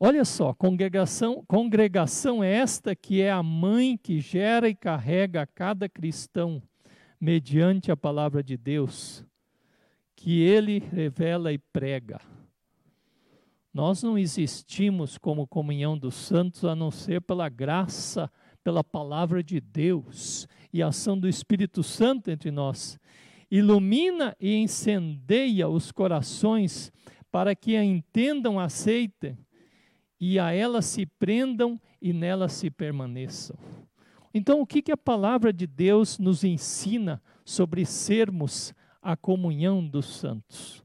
Olha 0.00 0.24
só, 0.24 0.54
congregação, 0.54 1.44
congregação 1.46 2.42
esta 2.42 2.96
que 2.96 3.20
é 3.20 3.30
a 3.30 3.42
mãe 3.42 3.94
que 3.94 4.20
gera 4.20 4.70
e 4.70 4.74
carrega 4.74 5.46
cada 5.46 5.86
cristão 5.86 6.62
mediante 7.20 7.92
a 7.92 7.96
palavra 7.96 8.42
de 8.42 8.56
Deus, 8.56 9.22
que 10.16 10.40
ele 10.40 10.78
revela 10.78 11.52
e 11.52 11.58
prega. 11.58 12.18
Nós 13.70 14.02
não 14.02 14.16
existimos 14.16 15.18
como 15.18 15.46
comunhão 15.46 15.98
dos 15.98 16.14
santos 16.14 16.64
a 16.64 16.74
não 16.74 16.90
ser 16.90 17.20
pela 17.20 17.50
graça, 17.50 18.32
pela 18.64 18.82
palavra 18.82 19.42
de 19.44 19.60
Deus 19.60 20.48
e 20.72 20.82
a 20.82 20.88
ação 20.88 21.18
do 21.18 21.28
Espírito 21.28 21.82
Santo 21.82 22.30
entre 22.30 22.50
nós. 22.50 22.98
Ilumina 23.50 24.36
e 24.40 24.54
incendeia 24.56 25.68
os 25.68 25.90
corações 25.90 26.92
para 27.30 27.54
que 27.54 27.76
a 27.76 27.84
entendam, 27.84 28.58
aceitem 28.58 29.36
e 30.20 30.38
a 30.38 30.52
ela 30.52 30.82
se 30.82 31.06
prendam 31.06 31.80
e 32.00 32.12
nela 32.12 32.48
se 32.48 32.70
permaneçam. 32.70 33.56
Então, 34.32 34.60
o 34.60 34.66
que, 34.66 34.82
que 34.82 34.92
a 34.92 34.96
palavra 34.96 35.52
de 35.52 35.66
Deus 35.66 36.18
nos 36.18 36.44
ensina 36.44 37.20
sobre 37.44 37.84
sermos 37.84 38.72
a 39.02 39.16
comunhão 39.16 39.84
dos 39.84 40.06
santos? 40.06 40.84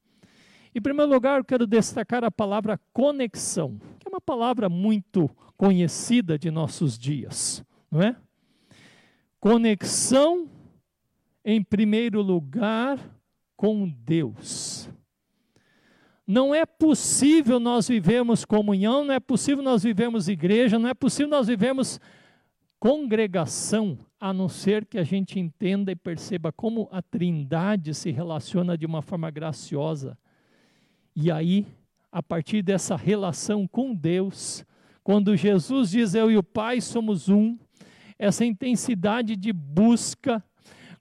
Em 0.73 0.81
primeiro 0.81 1.11
lugar, 1.11 1.39
eu 1.39 1.45
quero 1.45 1.67
destacar 1.67 2.23
a 2.23 2.31
palavra 2.31 2.79
conexão, 2.91 3.79
que 3.99 4.07
é 4.07 4.09
uma 4.09 4.19
palavra 4.19 4.67
muito 4.67 5.29
conhecida 5.55 6.37
de 6.37 6.49
nossos 6.49 6.97
dias, 6.97 7.63
não 7.89 8.01
é? 8.01 8.15
Conexão, 9.47 10.49
em 11.43 11.61
primeiro 11.63 12.19
lugar, 12.19 12.97
com 13.55 13.87
Deus. 13.87 14.89
Não 16.25 16.55
é 16.55 16.65
possível 16.65 17.59
nós 17.59 17.87
vivermos 17.87 18.43
comunhão, 18.43 19.05
não 19.05 19.13
é 19.13 19.19
possível 19.19 19.63
nós 19.63 19.83
vivermos 19.83 20.27
igreja, 20.27 20.79
não 20.79 20.89
é 20.89 20.95
possível 20.95 21.29
nós 21.29 21.45
vivermos 21.45 21.99
congregação, 22.79 23.99
a 24.19 24.33
não 24.33 24.49
ser 24.49 24.83
que 24.83 24.97
a 24.97 25.03
gente 25.03 25.39
entenda 25.39 25.91
e 25.91 25.95
perceba 25.95 26.51
como 26.51 26.89
a 26.91 27.03
Trindade 27.03 27.93
se 27.93 28.09
relaciona 28.09 28.75
de 28.75 28.87
uma 28.87 29.03
forma 29.03 29.29
graciosa. 29.29 30.17
E 31.15 31.29
aí, 31.29 31.67
a 32.11 32.23
partir 32.23 32.63
dessa 32.63 32.95
relação 32.95 33.67
com 33.67 33.93
Deus, 33.93 34.65
quando 35.03 35.37
Jesus 35.37 35.91
diz 35.91 36.15
eu 36.15 36.31
e 36.31 36.35
o 36.35 36.41
Pai 36.41 36.81
somos 36.81 37.29
um, 37.29 37.59
essa 38.17 38.45
intensidade 38.45 39.35
de 39.35 39.51
busca. 39.51 40.43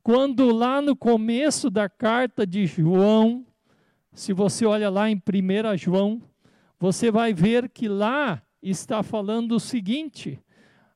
Quando 0.03 0.53
lá 0.53 0.83
no 0.83 0.95
começo 0.95 1.71
da 1.71 1.89
carta 1.89 2.47
de 2.47 2.67
João, 2.67 3.47
se 4.13 4.33
você 4.33 4.67
olha 4.67 4.91
lá 4.91 5.11
em 5.11 5.17
1 5.17 5.77
João, 5.77 6.23
você 6.79 7.11
vai 7.11 7.33
ver 7.33 7.69
que 7.69 7.89
lá 7.89 8.43
está 8.63 9.03
falando 9.03 9.53
o 9.53 9.61
seguinte, 9.61 10.39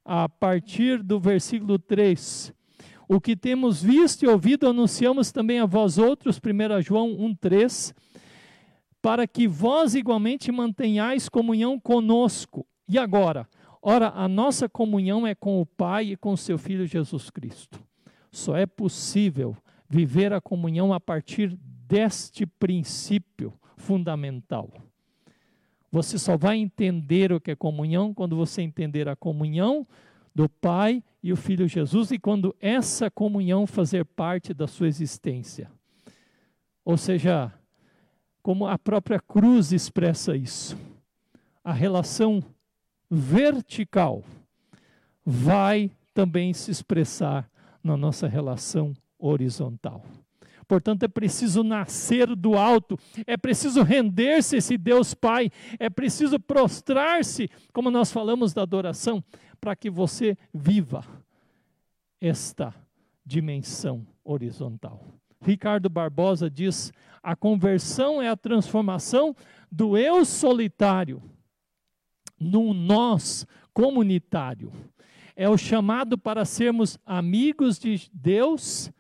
a 0.05 0.29
partir 0.29 1.03
do 1.03 1.21
versículo 1.21 1.79
3. 1.79 2.53
O 3.09 3.21
que 3.21 3.35
temos 3.35 3.83
visto 3.83 4.23
e 4.23 4.29
ouvido 4.29 4.69
anunciamos 4.69 5.33
também 5.33 5.59
a 5.59 5.67
vós 5.67 5.99
outros, 5.99 6.39
1 6.39 6.83
João 6.83 7.11
1,3, 7.11 7.95
para 9.01 9.27
que 9.27 9.49
vós 9.49 9.95
igualmente 9.95 10.53
mantenhais 10.53 11.29
comunhão 11.29 11.79
conosco. 11.79 12.67
E 12.89 12.99
agora, 12.99 13.49
Ora, 13.81 14.11
a 14.11 14.27
nossa 14.29 14.69
comunhão 14.69 15.27
é 15.27 15.35
com 15.35 15.61
o 15.61 15.67
Pai 15.67 16.07
e 16.07 16.17
com 16.17 16.37
seu 16.37 16.59
Filho 16.59 16.87
Jesus 16.87 17.31
Cristo. 17.31 17.81
Só 18.31 18.57
é 18.57 18.67
possível 18.67 19.57
viver 19.89 20.33
a 20.33 20.41
comunhão 20.41 20.93
a 20.93 21.01
partir 21.01 21.57
deste 21.87 22.45
princípio 22.45 23.53
fundamental. 23.77 24.71
Você 25.91 26.19
só 26.19 26.37
vai 26.37 26.59
entender 26.59 27.33
o 27.33 27.41
que 27.41 27.53
é 27.53 27.57
comunhão 27.57 28.13
quando 28.13 28.37
você 28.37 28.61
entender 28.61 29.09
a 29.09 29.17
comunhão 29.17 29.87
do 30.35 30.49
Pai 30.49 31.03
e 31.23 31.33
o 31.33 31.37
Filho 31.37 31.67
Jesus 31.67 32.11
e 32.11 32.19
quando 32.19 32.55
essa 32.61 33.11
comunhão 33.11 33.67
fazer 33.67 34.05
parte 34.05 34.53
da 34.53 34.67
sua 34.67 34.87
existência. 34.87 35.71
Ou 36.85 36.97
seja, 36.97 37.53
como 38.43 38.67
a 38.67 38.79
própria 38.79 39.19
cruz 39.19 39.73
expressa 39.73 40.37
isso. 40.37 40.77
A 41.65 41.73
relação 41.73 42.43
vertical 43.11 44.23
vai 45.25 45.91
também 46.15 46.53
se 46.53 46.71
expressar 46.71 47.49
na 47.83 47.97
nossa 47.97 48.27
relação 48.27 48.95
horizontal. 49.19 50.05
Portanto, 50.67 51.03
é 51.05 51.09
preciso 51.09 51.63
nascer 51.63 52.37
do 52.37 52.55
alto, 52.55 52.99
é 53.27 53.37
preciso 53.39 53.83
render-se 53.83 54.57
a 54.57 54.59
esse 54.59 54.77
Deus 54.77 55.15
Pai, 55.15 55.51
é 55.79 55.89
preciso 55.89 56.39
prostrar-se, 56.39 57.51
como 57.73 57.91
nós 57.91 58.13
falamos 58.13 58.53
da 58.53 58.63
adoração, 58.63 59.25
para 59.59 59.75
que 59.75 59.89
você 59.89 60.37
viva 60.53 61.03
esta 62.21 62.75
dimensão 63.25 64.07
horizontal. 64.23 65.03
Ricardo 65.41 65.89
Barbosa 65.89 66.51
diz: 66.51 66.93
a 67.23 67.35
conversão 67.35 68.21
é 68.21 68.29
a 68.29 68.37
transformação 68.37 69.35
do 69.73 69.97
eu 69.97 70.25
solitário 70.25 71.23
num 72.39 72.73
nós 72.73 73.47
comunitário. 73.73 74.73
É 75.35 75.49
o 75.49 75.57
chamado 75.57 76.19
para 76.19 76.45
sermos 76.45 76.99
amigos 77.07 77.79
de 77.79 78.11
Deus 78.13 78.91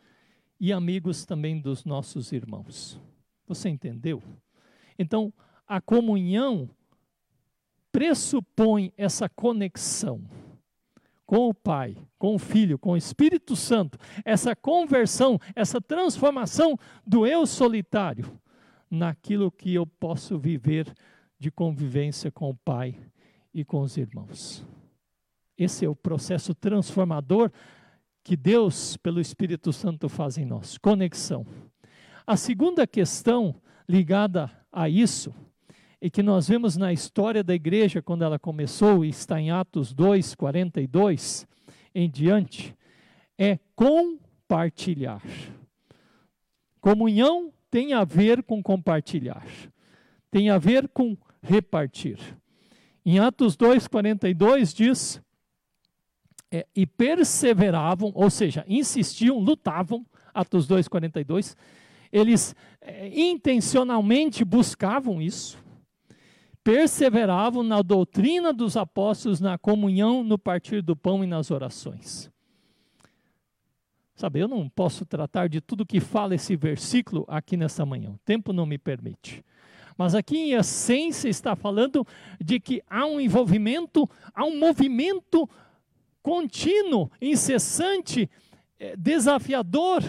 e 0.60 0.72
amigos 0.72 1.24
também 1.24 1.60
dos 1.60 1.84
nossos 1.84 2.32
irmãos. 2.32 3.00
Você 3.46 3.68
entendeu? 3.68 4.22
Então, 4.98 5.32
a 5.66 5.80
comunhão 5.80 6.70
pressupõe 7.90 8.92
essa 8.96 9.28
conexão 9.28 10.22
com 11.26 11.48
o 11.48 11.54
Pai, 11.54 11.96
com 12.18 12.34
o 12.34 12.38
Filho, 12.38 12.78
com 12.78 12.92
o 12.92 12.96
Espírito 12.96 13.54
Santo, 13.54 13.98
essa 14.24 14.56
conversão, 14.56 15.38
essa 15.54 15.80
transformação 15.80 16.78
do 17.06 17.26
eu 17.26 17.46
solitário 17.46 18.40
naquilo 18.90 19.50
que 19.50 19.74
eu 19.74 19.86
posso 19.86 20.38
viver 20.38 20.92
de 21.38 21.50
convivência 21.50 22.30
com 22.30 22.50
o 22.50 22.56
Pai 22.56 22.96
e 23.52 23.64
com 23.64 23.80
os 23.80 23.96
irmãos. 23.96 24.64
Esse 25.56 25.84
é 25.84 25.88
o 25.88 25.96
processo 25.96 26.54
transformador 26.54 27.50
que 28.22 28.36
Deus, 28.36 28.96
pelo 28.96 29.20
Espírito 29.20 29.72
Santo, 29.72 30.08
faz 30.08 30.38
em 30.38 30.44
nós. 30.44 30.78
Conexão. 30.78 31.46
A 32.26 32.36
segunda 32.36 32.86
questão 32.86 33.54
ligada 33.88 34.50
a 34.70 34.88
isso, 34.88 35.34
e 36.00 36.10
que 36.10 36.22
nós 36.22 36.46
vemos 36.46 36.76
na 36.76 36.92
história 36.92 37.42
da 37.42 37.54
igreja 37.54 38.02
quando 38.02 38.22
ela 38.22 38.38
começou, 38.38 39.04
e 39.04 39.08
está 39.08 39.40
em 39.40 39.50
Atos 39.50 39.92
2, 39.92 40.34
42 40.34 41.48
em 41.94 42.08
diante, 42.08 42.76
é 43.36 43.58
compartilhar. 43.74 45.22
Comunhão 46.80 47.52
tem 47.70 47.94
a 47.94 48.04
ver 48.04 48.42
com 48.42 48.62
compartilhar, 48.62 49.46
tem 50.30 50.50
a 50.50 50.58
ver 50.58 50.88
com 50.88 51.16
repartir. 51.42 52.18
Em 53.10 53.18
Atos 53.20 53.56
2,42 53.56 54.74
diz: 54.76 55.22
é, 56.52 56.66
e 56.76 56.86
perseveravam, 56.86 58.12
ou 58.14 58.28
seja, 58.28 58.66
insistiam, 58.68 59.38
lutavam, 59.38 60.04
Atos 60.34 60.68
2,42, 60.68 61.56
eles 62.12 62.54
é, 62.82 63.08
intencionalmente 63.18 64.44
buscavam 64.44 65.22
isso, 65.22 65.56
perseveravam 66.62 67.62
na 67.62 67.80
doutrina 67.80 68.52
dos 68.52 68.76
apóstolos, 68.76 69.40
na 69.40 69.56
comunhão, 69.56 70.22
no 70.22 70.36
partir 70.36 70.82
do 70.82 70.94
pão 70.94 71.24
e 71.24 71.26
nas 71.26 71.50
orações. 71.50 72.30
Sabe, 74.14 74.40
eu 74.40 74.48
não 74.48 74.68
posso 74.68 75.06
tratar 75.06 75.48
de 75.48 75.62
tudo 75.62 75.86
que 75.86 75.98
fala 75.98 76.34
esse 76.34 76.54
versículo 76.54 77.24
aqui 77.26 77.56
nessa 77.56 77.86
manhã, 77.86 78.10
o 78.10 78.18
tempo 78.18 78.52
não 78.52 78.66
me 78.66 78.76
permite. 78.76 79.42
Mas 79.98 80.14
aqui 80.14 80.36
em 80.38 80.52
essência 80.52 81.28
está 81.28 81.56
falando 81.56 82.06
de 82.40 82.60
que 82.60 82.80
há 82.88 83.04
um 83.04 83.20
envolvimento, 83.20 84.08
há 84.32 84.44
um 84.44 84.56
movimento 84.56 85.50
contínuo, 86.22 87.10
incessante, 87.20 88.30
eh, 88.78 88.94
desafiador 88.96 90.04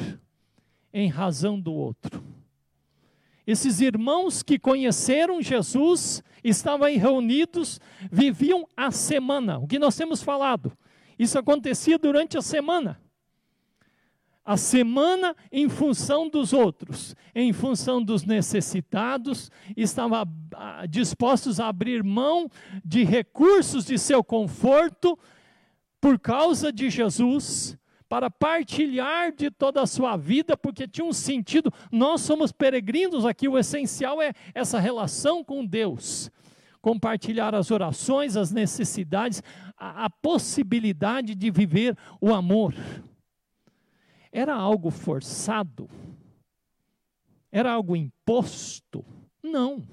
em 0.94 1.10
razão 1.10 1.60
do 1.60 1.74
outro. 1.74 2.24
Esses 3.48 3.82
irmãos 3.82 4.44
que 4.44 4.60
conheceram 4.60 5.42
Jesus 5.42 6.24
estavam 6.44 6.86
aí 6.86 6.98
reunidos, 6.98 7.82
viviam 8.12 8.68
a 8.78 8.92
semana, 8.92 9.58
o 9.58 9.68
que 9.68 9.80
nós 9.80 9.96
temos 9.96 10.22
falado. 10.22 10.72
Isso 11.18 11.40
acontecia 11.40 11.98
durante 11.98 12.38
a 12.38 12.44
semana 12.44 13.02
a 14.50 14.58
semana 14.58 15.36
em 15.52 15.70
função 15.70 16.28
dos 16.28 16.54
outros, 16.54 17.16
em 17.36 17.54
função 17.54 18.02
dos 18.02 18.24
necessitados, 18.24 19.52
estava 19.78 20.28
ah, 20.56 20.88
dispostos 20.88 21.60
a 21.60 21.68
abrir 21.68 22.04
mão 22.04 22.50
de 22.84 23.04
recursos 23.04 23.86
de 23.86 24.00
seu 24.00 24.24
conforto 24.24 25.16
por 26.02 26.18
causa 26.18 26.74
de 26.74 26.90
Jesus, 26.90 27.78
para 28.10 28.32
partilhar 28.32 29.32
de 29.32 29.52
toda 29.52 29.84
a 29.84 29.86
sua 29.86 30.18
vida, 30.18 30.58
porque 30.58 30.88
tinha 30.88 31.06
um 31.06 31.14
sentido. 31.14 31.72
Nós 31.92 32.22
somos 32.22 32.52
peregrinos 32.52 33.28
aqui, 33.28 33.48
o 33.48 33.56
essencial 33.56 34.20
é 34.20 34.34
essa 34.56 34.80
relação 34.80 35.44
com 35.44 35.64
Deus. 35.64 36.32
Compartilhar 36.82 37.54
as 37.54 37.70
orações, 37.70 38.36
as 38.36 38.50
necessidades, 38.50 39.44
a, 39.78 40.06
a 40.06 40.10
possibilidade 40.10 41.36
de 41.36 41.52
viver 41.52 41.96
o 42.20 42.34
amor. 42.34 42.74
Era 44.32 44.54
algo 44.56 44.92
forçado? 44.92 45.90
Era 47.52 47.72
algo 47.72 47.96
imposto? 47.96 49.04
Não. 49.42 49.88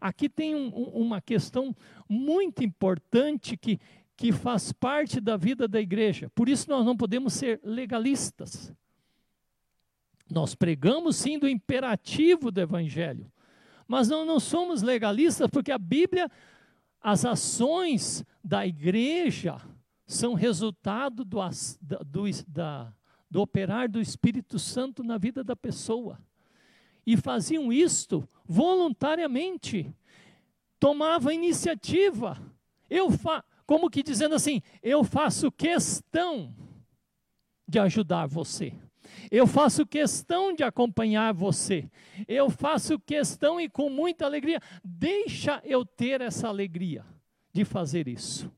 Aqui 0.00 0.28
tem 0.28 0.54
um, 0.54 0.68
uma 0.68 1.20
questão 1.20 1.74
muito 2.08 2.64
importante 2.64 3.56
que, 3.56 3.78
que 4.16 4.32
faz 4.32 4.72
parte 4.72 5.20
da 5.20 5.36
vida 5.36 5.68
da 5.68 5.80
igreja. 5.80 6.30
Por 6.34 6.48
isso 6.48 6.68
nós 6.68 6.84
não 6.84 6.96
podemos 6.96 7.34
ser 7.34 7.60
legalistas. 7.62 8.72
Nós 10.30 10.54
pregamos 10.54 11.16
sim 11.16 11.38
do 11.38 11.48
imperativo 11.48 12.50
do 12.50 12.60
evangelho, 12.60 13.30
mas 13.86 14.08
não, 14.08 14.24
não 14.24 14.40
somos 14.40 14.80
legalistas 14.80 15.48
porque 15.50 15.70
a 15.70 15.78
Bíblia, 15.78 16.30
as 17.00 17.24
ações 17.24 18.24
da 18.42 18.66
igreja 18.66 19.60
são 20.06 20.34
resultado 20.34 21.24
do, 21.24 21.38
do, 22.06 22.24
da, 22.48 22.92
do 23.32 23.40
operar 23.40 23.90
do 23.90 23.98
Espírito 23.98 24.58
Santo 24.58 25.02
na 25.02 25.16
vida 25.16 25.42
da 25.42 25.56
pessoa. 25.56 26.20
E 27.06 27.16
faziam 27.16 27.72
isto 27.72 28.28
voluntariamente. 28.44 29.90
Tomava 30.78 31.32
iniciativa. 31.32 32.38
Eu 32.90 33.10
fa 33.10 33.42
como 33.64 33.88
que 33.88 34.02
dizendo 34.02 34.34
assim, 34.34 34.60
eu 34.82 35.02
faço 35.02 35.50
questão 35.50 36.54
de 37.66 37.78
ajudar 37.78 38.26
você. 38.26 38.74
Eu 39.30 39.46
faço 39.46 39.86
questão 39.86 40.52
de 40.52 40.62
acompanhar 40.62 41.32
você. 41.32 41.90
Eu 42.28 42.50
faço 42.50 42.98
questão 42.98 43.58
e 43.58 43.66
com 43.66 43.88
muita 43.88 44.26
alegria. 44.26 44.60
Deixa 44.84 45.58
eu 45.64 45.86
ter 45.86 46.20
essa 46.20 46.48
alegria 46.48 47.02
de 47.50 47.64
fazer 47.64 48.08
isso. 48.08 48.52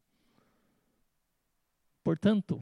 Portanto, 2.02 2.60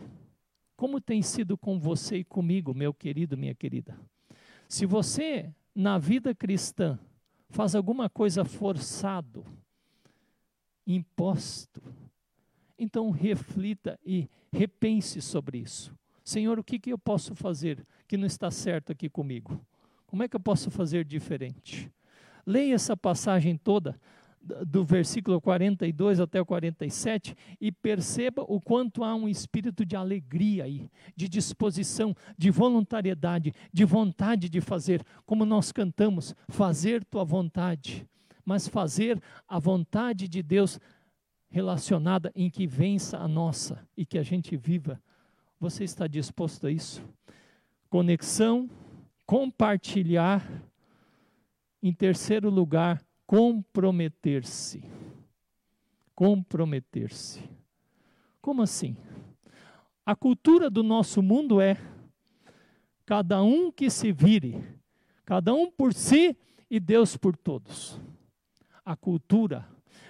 como 0.76 1.00
tem 1.00 1.22
sido 1.22 1.56
com 1.56 1.78
você 1.78 2.18
e 2.18 2.24
comigo, 2.24 2.74
meu 2.74 2.92
querido, 2.92 3.36
minha 3.36 3.54
querida? 3.54 3.98
Se 4.68 4.86
você, 4.86 5.52
na 5.74 5.98
vida 5.98 6.34
cristã, 6.34 6.98
faz 7.50 7.74
alguma 7.74 8.08
coisa 8.08 8.44
forçado, 8.44 9.44
imposto, 10.86 11.82
então 12.78 13.10
reflita 13.10 13.98
e 14.04 14.28
repense 14.50 15.20
sobre 15.20 15.58
isso. 15.58 15.94
Senhor, 16.24 16.58
o 16.58 16.64
que, 16.64 16.78
que 16.78 16.92
eu 16.92 16.98
posso 16.98 17.34
fazer 17.34 17.86
que 18.08 18.16
não 18.16 18.26
está 18.26 18.50
certo 18.50 18.92
aqui 18.92 19.08
comigo? 19.08 19.60
Como 20.06 20.22
é 20.22 20.28
que 20.28 20.36
eu 20.36 20.40
posso 20.40 20.70
fazer 20.70 21.04
diferente? 21.04 21.90
Leia 22.46 22.74
essa 22.74 22.96
passagem 22.96 23.56
toda, 23.56 23.98
do 24.66 24.84
versículo 24.84 25.40
42 25.40 26.20
até 26.20 26.40
o 26.40 26.46
47 26.46 27.34
e 27.60 27.70
perceba 27.70 28.42
o 28.42 28.60
quanto 28.60 29.04
há 29.04 29.14
um 29.14 29.28
espírito 29.28 29.86
de 29.86 29.94
alegria 29.94 30.64
aí, 30.64 30.90
de 31.14 31.28
disposição, 31.28 32.14
de 32.36 32.50
voluntariedade, 32.50 33.54
de 33.72 33.84
vontade 33.84 34.48
de 34.48 34.60
fazer, 34.60 35.04
como 35.24 35.44
nós 35.44 35.70
cantamos, 35.70 36.34
fazer 36.48 37.04
tua 37.04 37.24
vontade, 37.24 38.06
mas 38.44 38.66
fazer 38.66 39.20
a 39.46 39.58
vontade 39.58 40.26
de 40.26 40.42
Deus 40.42 40.80
relacionada 41.48 42.32
em 42.34 42.50
que 42.50 42.66
vença 42.66 43.18
a 43.18 43.28
nossa 43.28 43.86
e 43.96 44.04
que 44.04 44.18
a 44.18 44.22
gente 44.22 44.56
viva. 44.56 45.00
Você 45.60 45.84
está 45.84 46.06
disposto 46.06 46.66
a 46.66 46.70
isso? 46.72 47.02
Conexão, 47.88 48.68
compartilhar. 49.26 50.44
Em 51.84 51.92
terceiro 51.92 52.48
lugar, 52.48 53.02
comprometer-se. 53.32 54.84
Comprometer-se. 56.14 57.42
Como 58.42 58.60
assim? 58.60 58.94
A 60.04 60.14
cultura 60.14 60.68
do 60.68 60.82
nosso 60.82 61.22
mundo 61.22 61.58
é 61.58 61.78
cada 63.06 63.42
um 63.42 63.72
que 63.72 63.88
se 63.88 64.12
vire, 64.12 64.62
cada 65.24 65.54
um 65.54 65.70
por 65.70 65.94
si 65.94 66.36
e 66.70 66.78
Deus 66.78 67.16
por 67.16 67.34
todos. 67.34 67.98
A 68.84 68.94
cultura, 68.94 69.66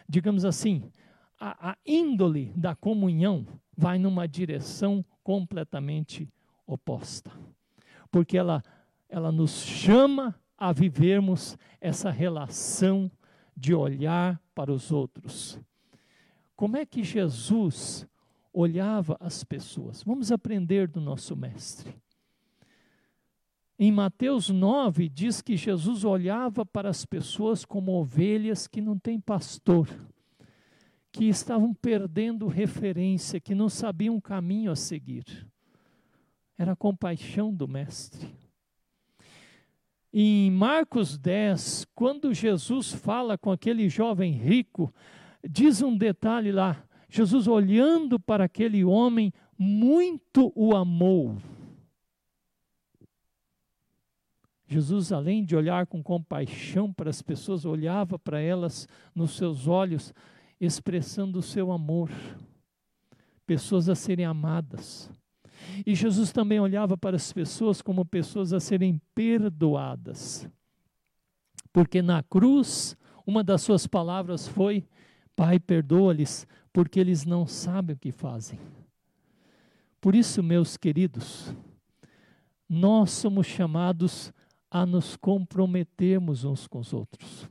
digamos 0.08 0.44
assim, 0.44 0.90
a, 1.38 1.70
a 1.70 1.76
índole 1.86 2.52
da 2.56 2.74
comunhão 2.74 3.46
vai 3.76 4.00
numa 4.00 4.26
direção 4.26 5.04
completamente 5.22 6.28
oposta. 6.66 7.30
Porque 8.10 8.36
ela, 8.36 8.64
ela 9.08 9.30
nos 9.30 9.62
chama 9.62 10.34
a 10.62 10.72
vivermos 10.72 11.58
essa 11.80 12.08
relação 12.08 13.10
de 13.56 13.74
olhar 13.74 14.40
para 14.54 14.72
os 14.72 14.92
outros. 14.92 15.58
Como 16.54 16.76
é 16.76 16.86
que 16.86 17.02
Jesus 17.02 18.06
olhava 18.52 19.16
as 19.18 19.42
pessoas? 19.42 20.04
Vamos 20.04 20.30
aprender 20.30 20.86
do 20.86 21.00
nosso 21.00 21.34
Mestre. 21.34 21.92
Em 23.76 23.90
Mateus 23.90 24.50
9, 24.50 25.08
diz 25.08 25.42
que 25.42 25.56
Jesus 25.56 26.04
olhava 26.04 26.64
para 26.64 26.88
as 26.88 27.04
pessoas 27.04 27.64
como 27.64 27.90
ovelhas 28.00 28.68
que 28.68 28.80
não 28.80 28.96
têm 28.96 29.18
pastor, 29.18 29.88
que 31.10 31.24
estavam 31.24 31.74
perdendo 31.74 32.46
referência, 32.46 33.40
que 33.40 33.52
não 33.52 33.68
sabiam 33.68 34.14
o 34.14 34.22
caminho 34.22 34.70
a 34.70 34.76
seguir. 34.76 35.24
Era 36.56 36.70
a 36.70 36.76
compaixão 36.76 37.52
do 37.52 37.66
Mestre. 37.66 38.41
Em 40.12 40.50
Marcos 40.50 41.16
10, 41.16 41.86
quando 41.94 42.34
Jesus 42.34 42.92
fala 42.92 43.38
com 43.38 43.50
aquele 43.50 43.88
jovem 43.88 44.32
rico, 44.32 44.92
diz 45.42 45.80
um 45.80 45.96
detalhe 45.96 46.52
lá: 46.52 46.84
Jesus, 47.08 47.48
olhando 47.48 48.20
para 48.20 48.44
aquele 48.44 48.84
homem, 48.84 49.32
muito 49.56 50.52
o 50.54 50.76
amou. 50.76 51.38
Jesus, 54.66 55.12
além 55.12 55.44
de 55.44 55.54
olhar 55.54 55.86
com 55.86 56.02
compaixão 56.02 56.92
para 56.92 57.10
as 57.10 57.20
pessoas, 57.22 57.64
olhava 57.64 58.18
para 58.18 58.40
elas 58.40 58.88
nos 59.14 59.36
seus 59.36 59.66
olhos, 59.66 60.12
expressando 60.60 61.38
o 61.38 61.42
seu 61.42 61.70
amor. 61.70 62.10
Pessoas 63.46 63.88
a 63.88 63.94
serem 63.94 64.24
amadas. 64.24 65.10
E 65.86 65.94
Jesus 65.94 66.32
também 66.32 66.60
olhava 66.60 66.96
para 66.96 67.16
as 67.16 67.32
pessoas 67.32 67.82
como 67.82 68.04
pessoas 68.04 68.52
a 68.52 68.60
serem 68.60 69.00
perdoadas. 69.14 70.48
Porque 71.72 72.02
na 72.02 72.22
cruz, 72.22 72.96
uma 73.26 73.42
das 73.42 73.62
suas 73.62 73.86
palavras 73.86 74.46
foi: 74.46 74.86
Pai, 75.34 75.58
perdoa-lhes, 75.58 76.46
porque 76.72 77.00
eles 77.00 77.24
não 77.24 77.46
sabem 77.46 77.96
o 77.96 77.98
que 77.98 78.12
fazem. 78.12 78.58
Por 80.00 80.14
isso, 80.14 80.42
meus 80.42 80.76
queridos, 80.76 81.54
nós 82.68 83.10
somos 83.10 83.46
chamados 83.46 84.32
a 84.70 84.84
nos 84.84 85.16
comprometermos 85.16 86.44
uns 86.44 86.66
com 86.66 86.80
os 86.80 86.92
outros. 86.92 87.48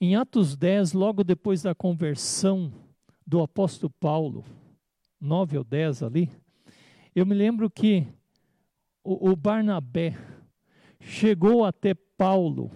Em 0.00 0.16
Atos 0.16 0.56
10, 0.56 0.94
logo 0.94 1.22
depois 1.22 1.62
da 1.62 1.74
conversão 1.74 2.72
do 3.26 3.42
apóstolo 3.42 3.92
Paulo, 4.00 4.44
9 5.20 5.58
ou 5.58 5.64
10 5.64 6.02
ali, 6.02 6.30
eu 7.18 7.26
me 7.26 7.34
lembro 7.34 7.68
que 7.68 8.06
o, 9.02 9.30
o 9.30 9.36
Barnabé 9.36 10.16
chegou 11.00 11.64
até 11.64 11.94
Paulo 11.94 12.70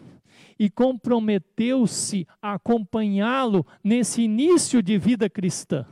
e 0.58 0.70
comprometeu-se 0.70 2.26
a 2.40 2.54
acompanhá-lo 2.54 3.66
nesse 3.82 4.22
início 4.22 4.82
de 4.82 4.98
vida 4.98 5.28
cristã, 5.28 5.86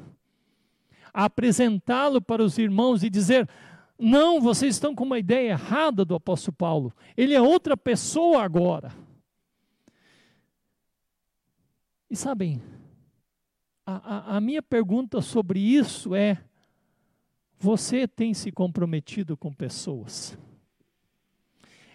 a 1.12 1.24
apresentá-lo 1.24 2.20
para 2.20 2.42
os 2.42 2.58
irmãos 2.58 3.02
e 3.02 3.10
dizer: 3.10 3.48
Não, 3.98 4.40
vocês 4.40 4.74
estão 4.74 4.94
com 4.94 5.04
uma 5.04 5.18
ideia 5.18 5.50
errada 5.50 6.04
do 6.04 6.14
apóstolo 6.14 6.56
Paulo. 6.56 6.92
Ele 7.16 7.34
é 7.34 7.40
outra 7.40 7.76
pessoa 7.76 8.42
agora. 8.42 8.92
E 12.08 12.16
sabem, 12.16 12.60
a, 13.86 14.16
a, 14.16 14.36
a 14.36 14.40
minha 14.40 14.62
pergunta 14.62 15.20
sobre 15.20 15.60
isso 15.60 16.14
é: 16.14 16.42
você 17.60 18.08
tem 18.08 18.32
se 18.32 18.50
comprometido 18.50 19.36
com 19.36 19.52
pessoas? 19.52 20.36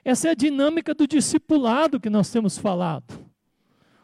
Essa 0.04 0.28
é 0.28 0.32
a 0.32 0.36
dinâmica 0.36 0.93
do 0.93 1.08
discipulado 1.08 1.99
que 1.99 2.12
nós 2.12 2.30
temos 2.30 2.56
falado. 2.56 3.25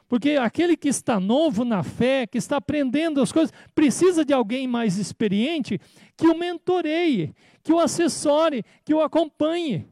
Porque 0.10 0.32
aquele 0.32 0.76
que 0.76 0.90
está 0.90 1.20
novo 1.20 1.64
na 1.64 1.84
fé, 1.84 2.26
que 2.26 2.40
está 2.40 2.58
aprendendo 2.58 3.22
as 3.22 3.32
coisas, 3.32 3.54
precisa 3.76 4.26
de 4.26 4.34
alguém 4.34 4.68
mais 4.68 4.98
experiente 4.98 5.80
que 6.18 6.28
o 6.28 6.38
mentoreie, 6.38 7.34
que 7.64 7.72
o 7.72 7.80
assessore, 7.80 8.66
que 8.84 8.94
o 8.94 9.02
acompanhe, 9.02 9.88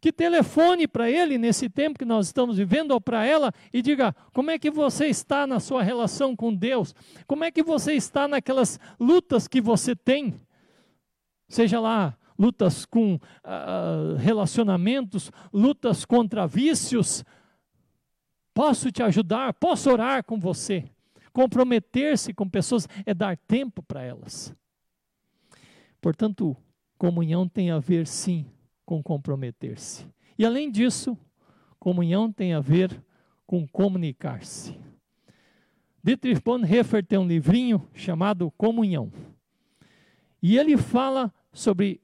que 0.00 0.10
telefone 0.10 0.88
para 0.88 1.10
ele 1.10 1.36
nesse 1.36 1.68
tempo 1.68 1.98
que 1.98 2.04
nós 2.04 2.26
estamos 2.26 2.56
vivendo 2.56 2.92
ou 2.92 3.00
para 3.00 3.24
ela 3.24 3.52
e 3.72 3.82
diga: 3.82 4.16
como 4.32 4.50
é 4.50 4.58
que 4.58 4.70
você 4.70 5.08
está 5.08 5.46
na 5.46 5.60
sua 5.60 5.82
relação 5.82 6.34
com 6.34 6.54
Deus? 6.54 6.94
Como 7.26 7.44
é 7.44 7.50
que 7.50 7.62
você 7.62 7.92
está 7.92 8.26
naquelas 8.26 8.80
lutas 8.98 9.46
que 9.46 9.60
você 9.60 9.94
tem? 9.94 10.40
Seja 11.48 11.80
lá 11.80 12.16
lutas 12.38 12.84
com 12.84 13.14
uh, 13.14 14.16
relacionamentos, 14.18 15.30
lutas 15.52 16.04
contra 16.04 16.46
vícios. 16.46 17.24
Posso 18.52 18.90
te 18.90 19.02
ajudar, 19.02 19.54
posso 19.54 19.90
orar 19.90 20.24
com 20.24 20.38
você. 20.38 20.84
Comprometer-se 21.32 22.32
com 22.32 22.48
pessoas 22.48 22.88
é 23.04 23.12
dar 23.12 23.36
tempo 23.36 23.82
para 23.82 24.02
elas. 24.02 24.54
Portanto, 26.00 26.56
comunhão 26.96 27.48
tem 27.48 27.70
a 27.70 27.78
ver 27.78 28.06
sim 28.06 28.46
com 28.84 29.02
comprometer-se. 29.02 30.06
E 30.38 30.44
além 30.44 30.70
disso, 30.70 31.16
comunhão 31.78 32.32
tem 32.32 32.54
a 32.54 32.60
ver 32.60 33.02
com 33.46 33.66
comunicar-se. 33.66 34.78
Dietrich 36.02 36.40
Bonhoeffer 36.40 37.04
tem 37.04 37.18
um 37.18 37.26
livrinho 37.26 37.88
chamado 37.92 38.50
Comunhão. 38.52 39.10
E 40.42 40.58
ele 40.58 40.76
fala 40.76 41.32
sobre 41.52 42.00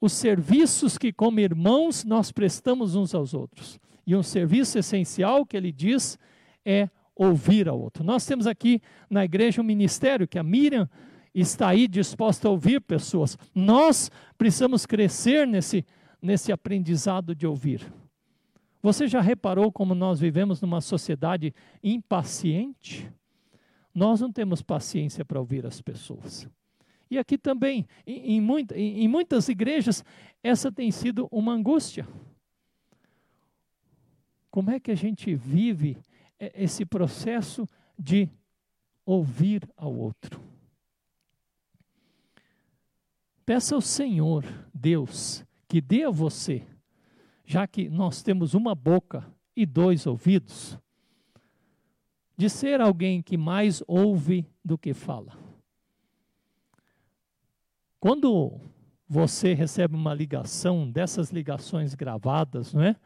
os 0.00 0.12
serviços 0.12 0.98
que, 0.98 1.12
como 1.12 1.40
irmãos, 1.40 2.04
nós 2.04 2.32
prestamos 2.32 2.94
uns 2.96 3.14
aos 3.14 3.34
outros. 3.34 3.78
E 4.06 4.16
um 4.16 4.22
serviço 4.22 4.78
essencial 4.78 5.46
que 5.46 5.56
ele 5.56 5.70
diz 5.70 6.18
é 6.64 6.88
ouvir 7.14 7.68
ao 7.68 7.80
outro. 7.80 8.02
Nós 8.02 8.26
temos 8.26 8.46
aqui 8.46 8.80
na 9.08 9.24
igreja 9.24 9.60
um 9.60 9.64
ministério 9.64 10.26
que 10.26 10.38
a 10.38 10.42
Miriam 10.42 10.88
está 11.34 11.68
aí 11.68 11.86
disposta 11.86 12.48
a 12.48 12.50
ouvir 12.50 12.80
pessoas. 12.80 13.38
Nós 13.54 14.10
precisamos 14.36 14.84
crescer 14.84 15.46
nesse, 15.46 15.84
nesse 16.20 16.52
aprendizado 16.52 17.34
de 17.34 17.46
ouvir. 17.46 17.92
Você 18.82 19.06
já 19.06 19.20
reparou 19.20 19.70
como 19.70 19.94
nós 19.94 20.18
vivemos 20.18 20.60
numa 20.60 20.80
sociedade 20.80 21.54
impaciente? 21.82 23.08
Nós 23.94 24.20
não 24.20 24.32
temos 24.32 24.62
paciência 24.62 25.24
para 25.24 25.38
ouvir 25.38 25.64
as 25.64 25.80
pessoas. 25.80 26.48
E 27.12 27.18
aqui 27.18 27.36
também, 27.36 27.86
em, 28.06 28.36
em, 28.36 28.40
muita, 28.40 28.74
em, 28.74 29.02
em 29.04 29.06
muitas 29.06 29.46
igrejas, 29.46 30.02
essa 30.42 30.72
tem 30.72 30.90
sido 30.90 31.28
uma 31.30 31.52
angústia. 31.52 32.08
Como 34.50 34.70
é 34.70 34.80
que 34.80 34.90
a 34.90 34.94
gente 34.94 35.34
vive 35.34 35.98
esse 36.38 36.86
processo 36.86 37.68
de 37.98 38.30
ouvir 39.04 39.68
ao 39.76 39.94
outro? 39.94 40.40
Peça 43.44 43.74
ao 43.74 43.82
Senhor, 43.82 44.42
Deus, 44.72 45.44
que 45.68 45.82
dê 45.82 46.04
a 46.04 46.10
você, 46.10 46.66
já 47.44 47.66
que 47.66 47.90
nós 47.90 48.22
temos 48.22 48.54
uma 48.54 48.74
boca 48.74 49.30
e 49.54 49.66
dois 49.66 50.06
ouvidos, 50.06 50.78
de 52.38 52.48
ser 52.48 52.80
alguém 52.80 53.20
que 53.20 53.36
mais 53.36 53.82
ouve 53.86 54.46
do 54.64 54.78
que 54.78 54.94
fala. 54.94 55.41
Quando 58.02 58.58
você 59.08 59.54
recebe 59.54 59.94
uma 59.94 60.12
ligação, 60.12 60.90
dessas 60.90 61.30
ligações 61.30 61.94
gravadas, 61.94 62.74
não 62.74 62.82
é? 62.82 62.96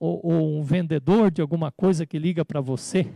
Ou, 0.00 0.20
ou 0.24 0.58
um 0.58 0.60
vendedor 0.60 1.30
de 1.30 1.40
alguma 1.40 1.70
coisa 1.70 2.04
que 2.04 2.18
liga 2.18 2.44
para 2.44 2.60
você, 2.60 3.14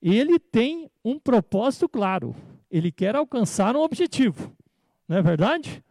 ele 0.00 0.38
tem 0.38 0.88
um 1.04 1.18
propósito 1.18 1.88
claro. 1.88 2.32
Ele 2.70 2.92
quer 2.92 3.16
alcançar 3.16 3.74
um 3.74 3.80
objetivo, 3.80 4.56
não 5.08 5.16
é 5.16 5.22
verdade? 5.22 5.82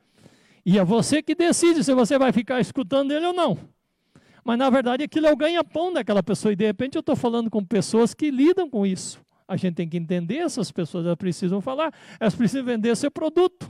E 0.65 0.79
é 0.79 0.85
você 0.85 1.21
que 1.21 1.35
decide 1.35 1.83
se 1.83 1.93
você 1.93 2.17
vai 2.17 2.31
ficar 2.31 2.61
escutando 2.61 3.11
ele 3.11 3.25
ou 3.25 3.33
não. 3.33 3.57
Mas 4.41 4.57
na 4.57 4.69
verdade 4.69 5.03
aquilo 5.03 5.27
é 5.27 5.33
o 5.33 5.35
ganha-pão 5.35 5.91
daquela 5.91 6.23
pessoa. 6.23 6.53
E 6.53 6.55
de 6.55 6.65
repente 6.65 6.95
eu 6.95 7.01
estou 7.01 7.17
falando 7.17 7.49
com 7.49 7.61
pessoas 7.61 8.13
que 8.13 8.31
lidam 8.31 8.69
com 8.69 8.85
isso. 8.85 9.19
A 9.45 9.57
gente 9.57 9.75
tem 9.75 9.89
que 9.89 9.97
entender 9.97 10.37
essas 10.37 10.71
pessoas, 10.71 11.05
elas 11.05 11.17
precisam 11.17 11.59
falar, 11.59 11.93
elas 12.21 12.33
precisam 12.33 12.63
vender 12.63 12.95
seu 12.95 13.11
produto. 13.11 13.69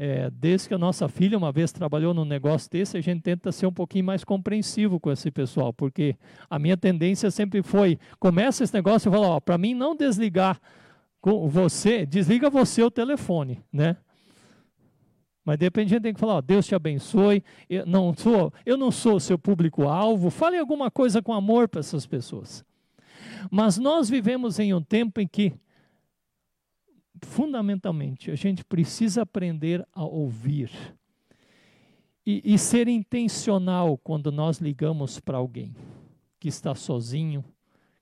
É, 0.00 0.30
desde 0.30 0.68
que 0.68 0.74
a 0.74 0.78
nossa 0.78 1.08
filha 1.08 1.36
uma 1.36 1.50
vez 1.50 1.72
trabalhou 1.72 2.14
num 2.14 2.24
negócio 2.24 2.70
desse, 2.70 2.96
a 2.96 3.00
gente 3.00 3.20
tenta 3.20 3.50
ser 3.50 3.66
um 3.66 3.72
pouquinho 3.72 4.04
mais 4.04 4.22
compreensivo 4.22 5.00
com 5.00 5.10
esse 5.10 5.28
pessoal, 5.28 5.72
porque 5.72 6.14
a 6.48 6.56
minha 6.56 6.76
tendência 6.76 7.32
sempre 7.32 7.64
foi: 7.64 7.98
começa 8.20 8.62
esse 8.62 8.72
negócio 8.72 9.08
e 9.08 9.12
fala, 9.12 9.26
ó, 9.26 9.40
para 9.40 9.58
mim 9.58 9.74
não 9.74 9.96
desligar 9.96 10.60
com 11.20 11.48
você, 11.48 12.06
desliga 12.06 12.48
você 12.48 12.80
o 12.80 12.92
telefone, 12.92 13.60
né? 13.72 13.96
Mas 15.44 15.58
de 15.58 15.66
repente 15.66 15.86
a 15.86 15.96
gente 15.96 16.02
tem 16.02 16.14
que 16.14 16.20
falar, 16.20 16.34
ó, 16.34 16.40
Deus 16.40 16.64
te 16.64 16.76
abençoe, 16.76 17.42
eu 17.68 17.84
não 17.84 18.14
sou, 18.14 18.52
eu 18.64 18.76
não 18.76 18.92
sou 18.92 19.18
seu 19.18 19.36
público-alvo, 19.36 20.30
fale 20.30 20.58
alguma 20.58 20.92
coisa 20.92 21.20
com 21.20 21.32
amor 21.32 21.68
para 21.68 21.80
essas 21.80 22.06
pessoas. 22.06 22.64
Mas 23.50 23.78
nós 23.78 24.08
vivemos 24.08 24.60
em 24.60 24.72
um 24.72 24.80
tempo 24.80 25.20
em 25.20 25.26
que 25.26 25.54
fundamentalmente, 27.22 28.30
a 28.30 28.34
gente 28.34 28.64
precisa 28.64 29.22
aprender 29.22 29.86
a 29.92 30.04
ouvir 30.04 30.70
e, 32.26 32.42
e 32.44 32.58
ser 32.58 32.88
intencional 32.88 33.96
quando 33.96 34.30
nós 34.30 34.58
ligamos 34.58 35.18
para 35.18 35.38
alguém 35.38 35.74
que 36.38 36.48
está 36.48 36.74
sozinho, 36.74 37.44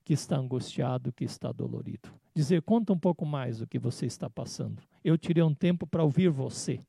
que 0.04 0.12
está 0.12 0.36
angustiado, 0.36 1.12
que 1.12 1.24
está 1.24 1.52
dolorido. 1.52 2.12
Dizer, 2.34 2.62
conta 2.62 2.92
um 2.92 2.98
pouco 2.98 3.24
mais 3.24 3.58
do 3.58 3.66
que 3.66 3.78
você 3.78 4.04
está 4.06 4.28
passando. 4.28 4.82
Eu 5.04 5.16
tirei 5.16 5.42
um 5.42 5.54
tempo 5.54 5.86
para 5.86 6.02
ouvir 6.02 6.28
você. 6.28 6.80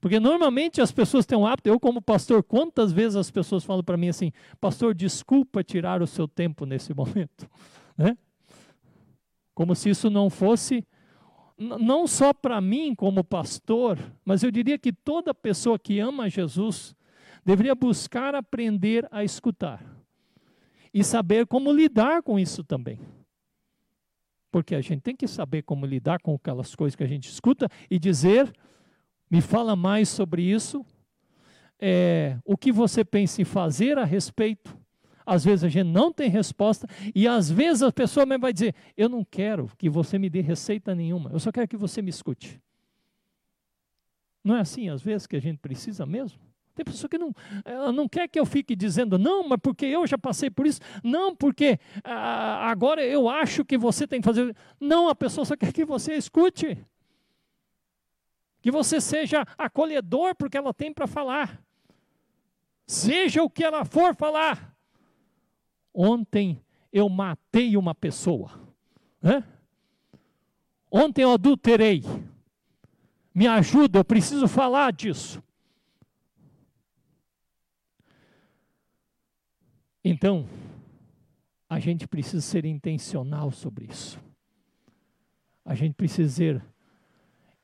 Porque 0.00 0.18
normalmente 0.20 0.80
as 0.80 0.92
pessoas 0.92 1.26
têm 1.26 1.36
um 1.36 1.46
hábito, 1.46 1.68
eu 1.68 1.78
como 1.78 2.00
pastor, 2.00 2.42
quantas 2.42 2.92
vezes 2.92 3.16
as 3.16 3.30
pessoas 3.30 3.64
falam 3.64 3.82
para 3.82 3.96
mim 3.96 4.08
assim, 4.08 4.32
pastor, 4.60 4.94
desculpa 4.94 5.64
tirar 5.64 6.02
o 6.02 6.06
seu 6.06 6.28
tempo 6.28 6.64
nesse 6.64 6.94
momento, 6.94 7.48
né? 7.96 8.16
Como 9.54 9.74
se 9.74 9.90
isso 9.90 10.08
não 10.08 10.30
fosse 10.30 10.86
não 11.58 12.06
só 12.06 12.32
para 12.32 12.60
mim 12.60 12.94
como 12.94 13.24
pastor, 13.24 13.98
mas 14.24 14.42
eu 14.42 14.50
diria 14.50 14.78
que 14.78 14.92
toda 14.92 15.34
pessoa 15.34 15.78
que 15.78 15.98
ama 15.98 16.30
Jesus 16.30 16.94
deveria 17.44 17.74
buscar 17.74 18.34
aprender 18.34 19.08
a 19.10 19.24
escutar 19.24 19.84
e 20.94 21.02
saber 21.02 21.46
como 21.46 21.72
lidar 21.72 22.22
com 22.22 22.38
isso 22.38 22.62
também. 22.62 23.00
Porque 24.52 24.74
a 24.74 24.80
gente 24.80 25.02
tem 25.02 25.16
que 25.16 25.26
saber 25.26 25.62
como 25.62 25.84
lidar 25.84 26.20
com 26.20 26.34
aquelas 26.34 26.74
coisas 26.74 26.94
que 26.94 27.02
a 27.02 27.08
gente 27.08 27.28
escuta 27.28 27.68
e 27.90 27.98
dizer: 27.98 28.52
me 29.28 29.40
fala 29.40 29.74
mais 29.74 30.08
sobre 30.08 30.42
isso, 30.42 30.86
é, 31.80 32.38
o 32.44 32.56
que 32.56 32.70
você 32.70 33.04
pensa 33.04 33.42
em 33.42 33.44
fazer 33.44 33.98
a 33.98 34.04
respeito 34.04 34.77
às 35.28 35.44
vezes 35.44 35.62
a 35.62 35.68
gente 35.68 35.86
não 35.86 36.12
tem 36.12 36.30
resposta, 36.30 36.88
e 37.14 37.28
às 37.28 37.50
vezes 37.50 37.82
a 37.82 37.92
pessoa 37.92 38.24
mesmo 38.24 38.42
vai 38.42 38.52
dizer: 38.52 38.74
Eu 38.96 39.08
não 39.08 39.24
quero 39.24 39.70
que 39.76 39.90
você 39.90 40.18
me 40.18 40.30
dê 40.30 40.40
receita 40.40 40.94
nenhuma, 40.94 41.30
eu 41.30 41.38
só 41.38 41.52
quero 41.52 41.68
que 41.68 41.76
você 41.76 42.00
me 42.00 42.10
escute. 42.10 42.60
Não 44.42 44.56
é 44.56 44.60
assim, 44.60 44.88
às 44.88 45.02
vezes, 45.02 45.26
que 45.26 45.36
a 45.36 45.40
gente 45.40 45.58
precisa 45.58 46.06
mesmo? 46.06 46.40
Tem 46.74 46.84
pessoa 46.84 47.10
que 47.10 47.18
não, 47.18 47.34
ela 47.64 47.92
não 47.92 48.08
quer 48.08 48.28
que 48.28 48.38
eu 48.38 48.46
fique 48.46 48.74
dizendo, 48.74 49.18
não, 49.18 49.46
mas 49.46 49.58
porque 49.60 49.84
eu 49.84 50.06
já 50.06 50.16
passei 50.16 50.48
por 50.48 50.64
isso, 50.66 50.80
não, 51.02 51.34
porque 51.34 51.78
ah, 52.04 52.70
agora 52.70 53.04
eu 53.04 53.28
acho 53.28 53.64
que 53.64 53.76
você 53.76 54.06
tem 54.06 54.20
que 54.20 54.24
fazer. 54.24 54.56
Não, 54.80 55.08
a 55.08 55.14
pessoa 55.14 55.44
só 55.44 55.56
quer 55.56 55.72
que 55.72 55.84
você 55.84 56.14
escute. 56.14 56.78
Que 58.62 58.70
você 58.70 59.00
seja 59.00 59.44
acolhedor 59.58 60.34
porque 60.36 60.56
ela 60.56 60.72
tem 60.72 60.92
para 60.92 61.06
falar. 61.06 61.60
Seja 62.86 63.42
o 63.42 63.50
que 63.50 63.64
ela 63.64 63.84
for 63.84 64.14
falar. 64.14 64.77
Ontem 66.00 66.62
eu 66.92 67.08
matei 67.08 67.76
uma 67.76 67.92
pessoa. 67.92 68.52
Ontem 70.88 71.22
eu 71.22 71.32
adulterei. 71.32 72.04
Me 73.34 73.48
ajuda, 73.48 73.98
eu 73.98 74.04
preciso 74.04 74.46
falar 74.46 74.92
disso. 74.92 75.42
Então, 80.04 80.48
a 81.68 81.80
gente 81.80 82.06
precisa 82.06 82.42
ser 82.42 82.64
intencional 82.64 83.50
sobre 83.50 83.86
isso. 83.86 84.20
A 85.64 85.74
gente 85.74 85.94
precisa 85.94 86.28
dizer: 86.28 86.64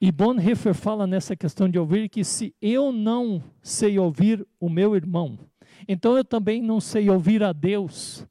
E 0.00 0.10
Bonhoeffer 0.12 0.74
fala 0.74 1.06
nessa 1.06 1.36
questão 1.36 1.68
de 1.68 1.78
ouvir 1.78 2.08
que 2.08 2.24
se 2.24 2.54
eu 2.60 2.92
não 2.92 3.42
sei 3.62 3.98
ouvir 3.98 4.46
o 4.60 4.68
meu 4.68 4.94
irmão, 4.94 5.38
então 5.88 6.16
eu 6.16 6.24
também 6.24 6.60
não 6.62 6.80
sei 6.80 7.08
ouvir 7.08 7.42
a 7.42 7.52
Deus. 7.52 8.26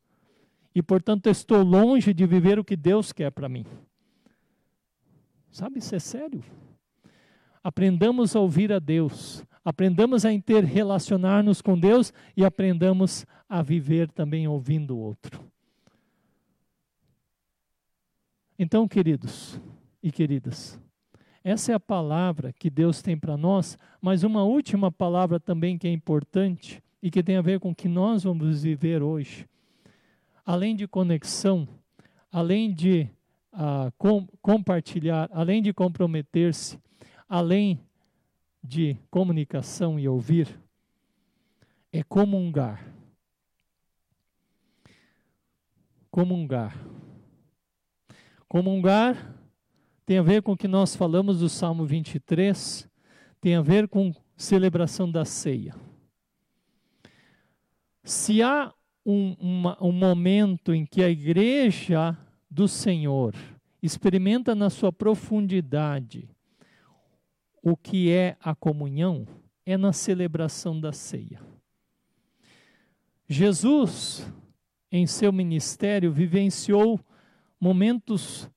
E 0.75 0.81
portanto 0.81 1.27
estou 1.27 1.63
longe 1.63 2.13
de 2.13 2.25
viver 2.25 2.59
o 2.59 2.63
que 2.63 2.75
Deus 2.75 3.11
quer 3.11 3.31
para 3.31 3.47
mim. 3.47 3.65
Sabe, 5.51 5.79
isso 5.79 5.95
é 5.95 5.99
sério. 5.99 6.43
Aprendamos 7.63 8.35
a 8.35 8.39
ouvir 8.39 8.73
a 8.73 8.79
Deus, 8.79 9.43
aprendamos 9.63 10.25
a 10.25 10.33
interrelacionar-nos 10.33 11.61
com 11.61 11.79
Deus 11.79 12.11
e 12.35 12.43
aprendamos 12.43 13.25
a 13.47 13.61
viver 13.61 14.09
também 14.11 14.47
ouvindo 14.47 14.95
o 14.95 14.99
outro. 14.99 15.39
Então, 18.57 18.87
queridos 18.87 19.59
e 20.01 20.11
queridas, 20.11 20.79
essa 21.43 21.73
é 21.73 21.75
a 21.75 21.79
palavra 21.79 22.53
que 22.53 22.69
Deus 22.69 23.01
tem 23.01 23.17
para 23.17 23.35
nós, 23.35 23.77
mas 24.01 24.23
uma 24.23 24.43
última 24.43 24.89
palavra 24.89 25.39
também 25.39 25.77
que 25.77 25.87
é 25.87 25.91
importante 25.91 26.81
e 27.01 27.11
que 27.11 27.21
tem 27.21 27.35
a 27.35 27.41
ver 27.41 27.59
com 27.59 27.71
o 27.71 27.75
que 27.75 27.89
nós 27.89 28.23
vamos 28.23 28.63
viver 28.63 29.03
hoje. 29.03 29.45
Além 30.45 30.73
de 30.73 30.87
conexão, 30.87 31.67
além 32.31 32.73
de 32.73 33.09
uh, 33.51 33.91
com, 33.97 34.25
compartilhar, 34.41 35.29
além 35.33 35.61
de 35.61 35.73
comprometer-se, 35.73 36.79
além 37.27 37.77
de 38.63 38.95
comunicação 39.11 39.99
e 39.99 40.07
ouvir, 40.07 40.57
é 41.91 42.01
comungar. 42.03 42.87
Comungar. 46.09 46.77
Comungar 48.47 49.42
tem 50.13 50.19
a 50.19 50.21
ver 50.21 50.43
com 50.43 50.51
o 50.51 50.57
que 50.57 50.67
nós 50.67 50.95
falamos 50.95 51.39
do 51.39 51.49
Salmo 51.49 51.87
23, 51.87 52.87
tem 53.41 53.55
a 53.55 53.63
ver 53.63 53.87
com 53.87 54.13
celebração 54.37 55.11
da 55.11 55.25
ceia. 55.25 55.75
Se 58.03 58.39
há 58.43 58.71
um, 59.03 59.35
uma, 59.39 59.75
um 59.83 59.91
momento 59.91 60.71
em 60.71 60.85
que 60.85 61.03
a 61.03 61.09
igreja 61.09 62.15
do 62.47 62.67
Senhor 62.67 63.33
experimenta 63.81 64.53
na 64.53 64.69
sua 64.69 64.93
profundidade 64.93 66.29
o 67.63 67.75
que 67.75 68.11
é 68.11 68.37
a 68.39 68.53
comunhão, 68.53 69.25
é 69.65 69.75
na 69.75 69.91
celebração 69.91 70.79
da 70.79 70.91
ceia. 70.91 71.41
Jesus, 73.27 74.31
em 74.91 75.07
seu 75.07 75.33
ministério, 75.33 76.11
vivenciou 76.11 76.99
momentos 77.59 78.47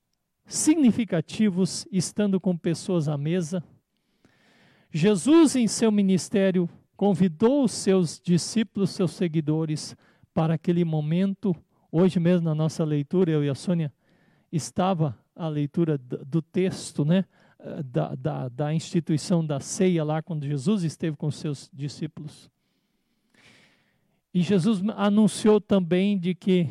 significativos 0.47 1.85
estando 1.91 2.39
com 2.39 2.57
pessoas 2.57 3.09
à 3.09 3.17
mesa. 3.17 3.61
Jesus, 4.89 5.55
em 5.55 5.67
seu 5.67 5.91
ministério, 5.91 6.69
convidou 6.95 7.65
os 7.65 7.73
seus 7.73 8.19
discípulos, 8.19 8.91
seus 8.91 9.11
seguidores, 9.11 9.95
para 10.33 10.53
aquele 10.53 10.85
momento. 10.85 11.55
Hoje 11.91 12.19
mesmo, 12.19 12.45
na 12.45 12.55
nossa 12.55 12.83
leitura, 12.85 13.29
eu 13.29 13.43
e 13.43 13.49
a 13.49 13.55
Sônia, 13.55 13.93
estava 14.51 15.17
a 15.35 15.47
leitura 15.49 15.97
do 15.97 16.41
texto, 16.41 17.03
né? 17.03 17.25
Da, 17.85 18.15
da, 18.15 18.49
da 18.49 18.73
instituição 18.73 19.45
da 19.45 19.59
ceia 19.59 20.03
lá, 20.03 20.21
quando 20.21 20.45
Jesus 20.45 20.83
esteve 20.83 21.17
com 21.17 21.27
os 21.27 21.35
seus 21.35 21.69
discípulos. 21.73 22.49
E 24.33 24.41
Jesus 24.41 24.81
anunciou 24.95 25.59
também 25.59 26.17
de 26.17 26.35
que 26.35 26.69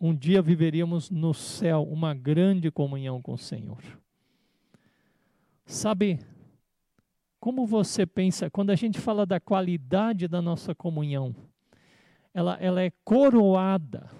um 0.00 0.14
dia 0.14 0.42
viveríamos 0.42 1.10
no 1.10 1.32
céu 1.32 1.82
uma 1.82 2.14
grande 2.14 2.70
comunhão 2.70 3.22
com 3.22 3.32
o 3.32 3.38
Senhor. 3.38 3.82
Sabe, 5.64 6.18
como 7.40 7.66
você 7.66 8.04
pensa, 8.04 8.50
quando 8.50 8.70
a 8.70 8.74
gente 8.74 8.98
fala 8.98 9.24
da 9.24 9.40
qualidade 9.40 10.28
da 10.28 10.42
nossa 10.42 10.74
comunhão, 10.74 11.34
ela, 12.32 12.56
ela 12.60 12.82
é 12.82 12.90
coroada, 13.04 14.10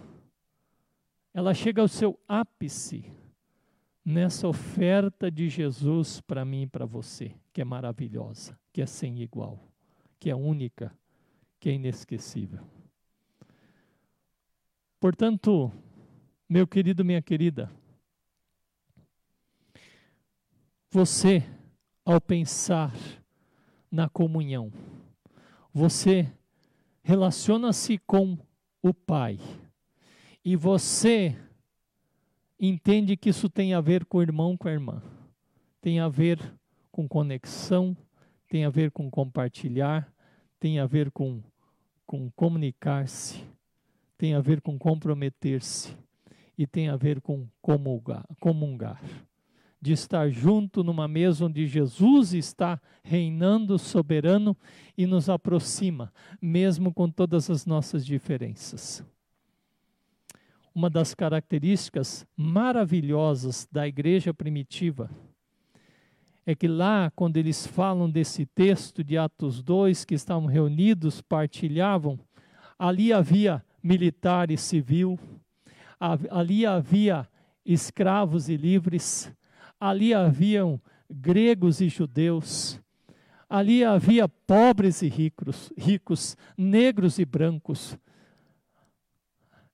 ela 1.32 1.52
chega 1.52 1.82
ao 1.82 1.88
seu 1.88 2.18
ápice 2.28 3.10
nessa 4.04 4.46
oferta 4.46 5.30
de 5.30 5.48
Jesus 5.48 6.20
para 6.20 6.44
mim 6.44 6.62
e 6.62 6.66
para 6.66 6.84
você, 6.84 7.34
que 7.52 7.60
é 7.60 7.64
maravilhosa, 7.64 8.58
que 8.72 8.82
é 8.82 8.86
sem 8.86 9.20
igual, 9.20 9.58
que 10.20 10.30
é 10.30 10.36
única, 10.36 10.96
que 11.58 11.70
é 11.70 11.72
inesquecível. 11.72 12.73
Portanto, 15.04 15.70
meu 16.48 16.66
querido, 16.66 17.04
minha 17.04 17.20
querida, 17.20 17.70
você, 20.90 21.44
ao 22.06 22.18
pensar 22.18 22.90
na 23.90 24.08
comunhão, 24.08 24.72
você 25.74 26.32
relaciona-se 27.02 27.98
com 27.98 28.38
o 28.80 28.94
Pai 28.94 29.38
e 30.42 30.56
você 30.56 31.36
entende 32.58 33.14
que 33.14 33.28
isso 33.28 33.50
tem 33.50 33.74
a 33.74 33.82
ver 33.82 34.06
com 34.06 34.16
o 34.16 34.22
irmão, 34.22 34.56
com 34.56 34.68
a 34.68 34.72
irmã, 34.72 35.02
tem 35.82 36.00
a 36.00 36.08
ver 36.08 36.40
com 36.90 37.06
conexão, 37.06 37.94
tem 38.48 38.64
a 38.64 38.70
ver 38.70 38.90
com 38.90 39.10
compartilhar, 39.10 40.10
tem 40.58 40.78
a 40.78 40.86
ver 40.86 41.10
com, 41.10 41.42
com 42.06 42.30
comunicar-se 42.30 43.52
tem 44.16 44.34
a 44.34 44.40
ver 44.40 44.60
com 44.60 44.78
comprometer-se 44.78 45.96
e 46.56 46.66
tem 46.66 46.88
a 46.88 46.96
ver 46.96 47.20
com 47.20 47.48
comungar, 47.60 48.24
comungar. 48.40 49.00
De 49.80 49.92
estar 49.92 50.30
junto 50.30 50.82
numa 50.82 51.06
mesa 51.06 51.44
onde 51.44 51.66
Jesus 51.66 52.32
está 52.32 52.80
reinando 53.02 53.78
soberano 53.78 54.56
e 54.96 55.04
nos 55.04 55.28
aproxima, 55.28 56.10
mesmo 56.40 56.92
com 56.92 57.10
todas 57.10 57.50
as 57.50 57.66
nossas 57.66 58.06
diferenças. 58.06 59.04
Uma 60.74 60.88
das 60.88 61.14
características 61.14 62.26
maravilhosas 62.36 63.68
da 63.70 63.86
igreja 63.86 64.32
primitiva 64.32 65.10
é 66.46 66.54
que 66.54 66.66
lá, 66.66 67.10
quando 67.14 67.36
eles 67.36 67.66
falam 67.66 68.10
desse 68.10 68.44
texto 68.44 69.02
de 69.02 69.16
Atos 69.16 69.62
2, 69.62 70.04
que 70.04 70.14
estavam 70.14 70.46
reunidos, 70.46 71.20
partilhavam, 71.20 72.18
ali 72.78 73.12
havia 73.12 73.64
militar 73.84 74.50
e 74.50 74.56
civil, 74.56 75.18
ali 76.30 76.64
havia 76.64 77.28
escravos 77.66 78.48
e 78.48 78.56
livres, 78.56 79.30
ali 79.78 80.14
haviam 80.14 80.80
gregos 81.10 81.82
e 81.82 81.90
judeus, 81.90 82.80
ali 83.48 83.84
havia 83.84 84.26
pobres 84.26 85.02
e 85.02 85.08
ricos, 85.08 85.70
ricos, 85.76 86.34
negros 86.56 87.18
e 87.18 87.26
brancos. 87.26 87.98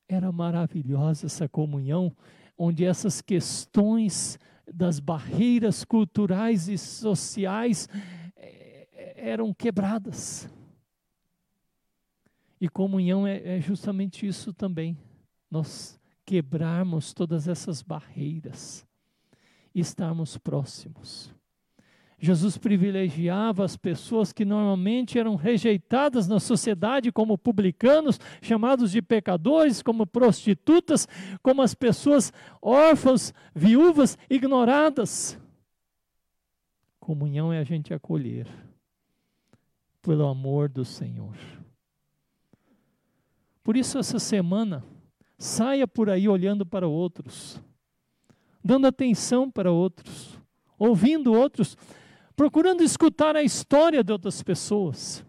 Era 0.08 0.32
maravilhosa 0.32 1.26
essa 1.26 1.48
comunhão, 1.48 2.12
onde 2.58 2.84
essas 2.84 3.22
questões 3.22 4.36
das 4.72 4.98
barreiras 4.98 5.84
culturais 5.84 6.68
e 6.68 6.76
sociais 6.76 7.88
eh, 8.36 9.14
eram 9.16 9.54
quebradas. 9.54 10.48
E 12.60 12.68
comunhão 12.68 13.26
é, 13.26 13.56
é 13.56 13.60
justamente 13.60 14.26
isso 14.26 14.52
também. 14.52 14.96
Nós 15.50 15.98
quebrarmos 16.24 17.12
todas 17.12 17.48
essas 17.48 17.82
barreiras 17.82 18.86
e 19.74 19.80
estarmos 19.80 20.36
próximos. 20.36 21.34
Jesus 22.22 22.58
privilegiava 22.58 23.64
as 23.64 23.78
pessoas 23.78 24.30
que 24.30 24.44
normalmente 24.44 25.18
eram 25.18 25.36
rejeitadas 25.36 26.28
na 26.28 26.38
sociedade 26.38 27.10
como 27.10 27.38
publicanos, 27.38 28.20
chamados 28.42 28.90
de 28.90 29.00
pecadores, 29.00 29.82
como 29.82 30.06
prostitutas, 30.06 31.08
como 31.42 31.62
as 31.62 31.74
pessoas 31.74 32.30
órfãs, 32.60 33.32
viúvas, 33.54 34.18
ignoradas. 34.28 35.40
Comunhão 37.00 37.50
é 37.50 37.58
a 37.58 37.64
gente 37.64 37.94
acolher 37.94 38.46
pelo 40.02 40.28
amor 40.28 40.68
do 40.68 40.84
Senhor. 40.84 41.34
Por 43.70 43.76
isso, 43.76 43.98
essa 43.98 44.18
semana, 44.18 44.84
saia 45.38 45.86
por 45.86 46.10
aí 46.10 46.28
olhando 46.28 46.66
para 46.66 46.88
outros, 46.88 47.62
dando 48.64 48.88
atenção 48.88 49.48
para 49.48 49.70
outros, 49.70 50.36
ouvindo 50.76 51.32
outros, 51.32 51.76
procurando 52.34 52.82
escutar 52.82 53.36
a 53.36 53.44
história 53.44 54.02
de 54.02 54.12
outras 54.12 54.42
pessoas, 54.42 55.24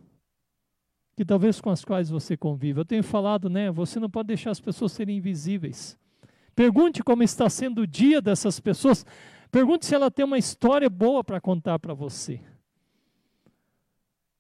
que 1.16 1.24
talvez 1.24 1.62
com 1.62 1.70
as 1.70 1.86
quais 1.86 2.10
você 2.10 2.36
convive. 2.36 2.80
Eu 2.80 2.86
tenho 2.86 3.04
falado, 3.04 3.48
né? 3.48 3.70
Você 3.70 4.00
não 4.00 4.10
pode 4.10 4.30
deixar 4.30 4.50
as 4.50 4.60
pessoas 4.60 4.92
serem 4.92 5.18
invisíveis. 5.18 5.96
Pergunte 6.56 7.04
como 7.04 7.22
está 7.22 7.48
sendo 7.48 7.82
o 7.82 7.88
dia 7.88 8.20
dessas 8.20 8.60
pessoas. 8.60 9.06
Pergunte 9.52 9.86
se 9.86 9.94
ela 9.94 10.10
tem 10.10 10.26
uma 10.26 10.39
história 10.39 10.89
boa 10.89 11.24
para 11.24 11.39
contar 11.39 11.78
para 11.78 11.94
você. 11.94 12.42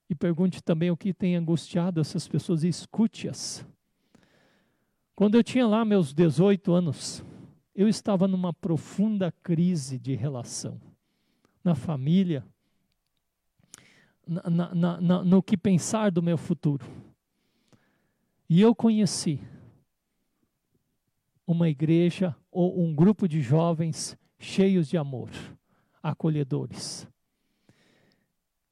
E 0.09 0.15
pergunte 0.15 0.59
também 0.63 0.89
o 0.89 0.97
que 0.97 1.13
tem 1.13 1.35
angustiado 1.35 2.01
essas 2.01 2.27
pessoas 2.27 2.63
e 2.63 2.67
escute-as. 2.67 3.63
Quando 5.21 5.35
eu 5.35 5.43
tinha 5.43 5.67
lá 5.67 5.85
meus 5.85 6.15
18 6.15 6.73
anos, 6.73 7.23
eu 7.75 7.87
estava 7.87 8.27
numa 8.27 8.51
profunda 8.51 9.31
crise 9.31 9.99
de 9.99 10.15
relação. 10.15 10.81
na 11.63 11.75
família, 11.75 12.43
na, 14.25 14.73
na, 14.73 14.99
na, 14.99 15.23
no 15.23 15.43
que 15.43 15.55
pensar 15.55 16.09
do 16.09 16.23
meu 16.23 16.39
futuro. 16.39 16.83
E 18.49 18.59
eu 18.59 18.73
conheci 18.73 19.39
uma 21.45 21.69
igreja 21.69 22.35
ou 22.51 22.83
um 22.83 22.91
grupo 22.91 23.27
de 23.27 23.41
jovens 23.43 24.17
cheios 24.39 24.89
de 24.89 24.97
amor, 24.97 25.29
acolhedores. 26.01 27.07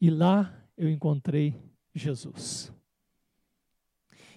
E 0.01 0.09
lá 0.09 0.51
eu 0.75 0.89
encontrei 0.89 1.55
Jesus. 1.93 2.73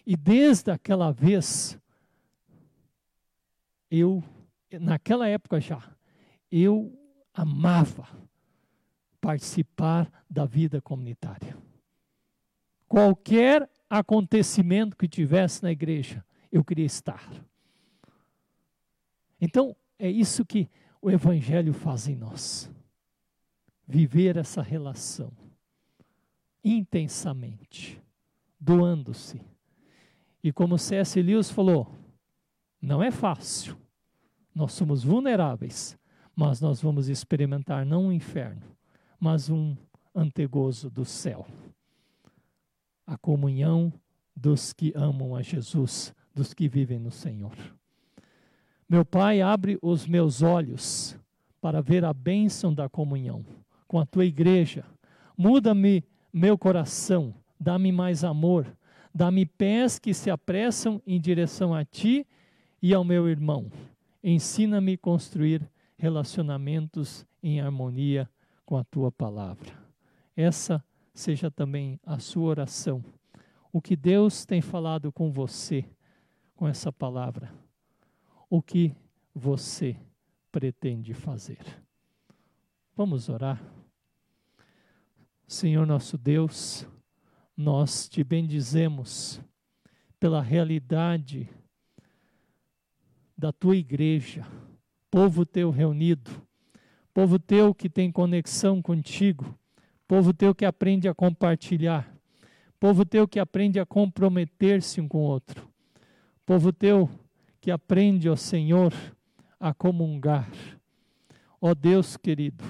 E 0.06 0.14
desde 0.14 0.70
aquela 0.70 1.10
vez, 1.10 1.80
eu, 3.92 4.24
naquela 4.80 5.28
época 5.28 5.60
já, 5.60 5.94
eu 6.50 6.98
amava 7.34 8.08
participar 9.20 10.10
da 10.28 10.46
vida 10.46 10.80
comunitária. 10.80 11.54
Qualquer 12.88 13.70
acontecimento 13.88 14.96
que 14.96 15.06
tivesse 15.06 15.62
na 15.62 15.70
igreja, 15.70 16.24
eu 16.50 16.64
queria 16.64 16.86
estar. 16.86 17.30
Então, 19.38 19.76
é 19.98 20.10
isso 20.10 20.42
que 20.44 20.70
o 21.00 21.10
Evangelho 21.10 21.74
faz 21.74 22.08
em 22.08 22.16
nós. 22.16 22.70
Viver 23.86 24.38
essa 24.38 24.62
relação 24.62 25.30
intensamente, 26.64 28.00
doando-se. 28.58 29.42
E 30.42 30.50
como 30.50 30.78
C.S. 30.78 31.20
Lewis 31.20 31.50
falou, 31.50 32.02
não 32.80 33.02
é 33.02 33.10
fácil. 33.10 33.81
Nós 34.54 34.72
somos 34.72 35.02
vulneráveis, 35.02 35.98
mas 36.34 36.60
nós 36.60 36.80
vamos 36.80 37.08
experimentar 37.08 37.86
não 37.86 38.06
um 38.06 38.12
inferno, 38.12 38.62
mas 39.18 39.48
um 39.48 39.76
antegozo 40.14 40.90
do 40.90 41.04
céu. 41.04 41.46
A 43.06 43.16
comunhão 43.16 43.92
dos 44.36 44.72
que 44.72 44.92
amam 44.94 45.34
a 45.34 45.42
Jesus, 45.42 46.14
dos 46.34 46.52
que 46.54 46.68
vivem 46.68 46.98
no 46.98 47.10
Senhor. 47.10 47.56
Meu 48.88 49.04
Pai, 49.04 49.40
abre 49.40 49.78
os 49.80 50.06
meus 50.06 50.42
olhos 50.42 51.16
para 51.60 51.80
ver 51.80 52.04
a 52.04 52.12
bênção 52.12 52.74
da 52.74 52.88
comunhão 52.88 53.44
com 53.86 53.98
a 53.98 54.04
tua 54.04 54.24
igreja. 54.24 54.84
Muda-me 55.36 56.04
meu 56.32 56.58
coração, 56.58 57.34
dá-me 57.58 57.92
mais 57.92 58.24
amor, 58.24 58.66
dá-me 59.14 59.46
pés 59.46 59.98
que 59.98 60.12
se 60.12 60.30
apressam 60.30 61.00
em 61.06 61.20
direção 61.20 61.74
a 61.74 61.84
ti 61.84 62.26
e 62.82 62.92
ao 62.92 63.04
meu 63.04 63.28
irmão. 63.28 63.70
Ensina-me 64.22 64.94
a 64.94 64.98
construir 64.98 65.68
relacionamentos 65.96 67.26
em 67.42 67.60
harmonia 67.60 68.28
com 68.64 68.76
a 68.76 68.84
tua 68.84 69.10
palavra. 69.10 69.72
Essa 70.36 70.84
seja 71.14 71.50
também 71.50 71.98
a 72.04 72.18
sua 72.18 72.48
oração. 72.48 73.04
O 73.72 73.80
que 73.80 73.96
Deus 73.96 74.44
tem 74.44 74.60
falado 74.60 75.10
com 75.10 75.30
você 75.32 75.84
com 76.54 76.68
essa 76.68 76.92
palavra. 76.92 77.52
O 78.48 78.62
que 78.62 78.94
você 79.34 79.96
pretende 80.50 81.14
fazer. 81.14 81.64
Vamos 82.94 83.28
orar. 83.28 83.62
Senhor 85.46 85.86
nosso 85.86 86.16
Deus, 86.16 86.86
nós 87.56 88.08
te 88.08 88.22
bendizemos 88.22 89.40
pela 90.20 90.40
realidade 90.40 91.48
da 93.42 93.50
tua 93.50 93.76
igreja, 93.76 94.46
povo 95.10 95.44
teu 95.44 95.72
reunido, 95.72 96.30
povo 97.12 97.40
teu 97.40 97.74
que 97.74 97.90
tem 97.90 98.12
conexão 98.12 98.80
contigo, 98.80 99.58
povo 100.06 100.32
teu 100.32 100.54
que 100.54 100.64
aprende 100.64 101.08
a 101.08 101.14
compartilhar, 101.14 102.16
povo 102.78 103.04
teu 103.04 103.26
que 103.26 103.40
aprende 103.40 103.80
a 103.80 103.84
comprometer-se 103.84 105.00
um 105.00 105.08
com 105.08 105.18
o 105.18 105.22
outro, 105.22 105.68
povo 106.46 106.72
teu 106.72 107.10
que 107.60 107.72
aprende, 107.72 108.28
ó 108.28 108.36
Senhor, 108.36 108.94
a 109.58 109.74
comungar. 109.74 110.48
Ó 111.60 111.74
Deus 111.74 112.16
querido, 112.16 112.62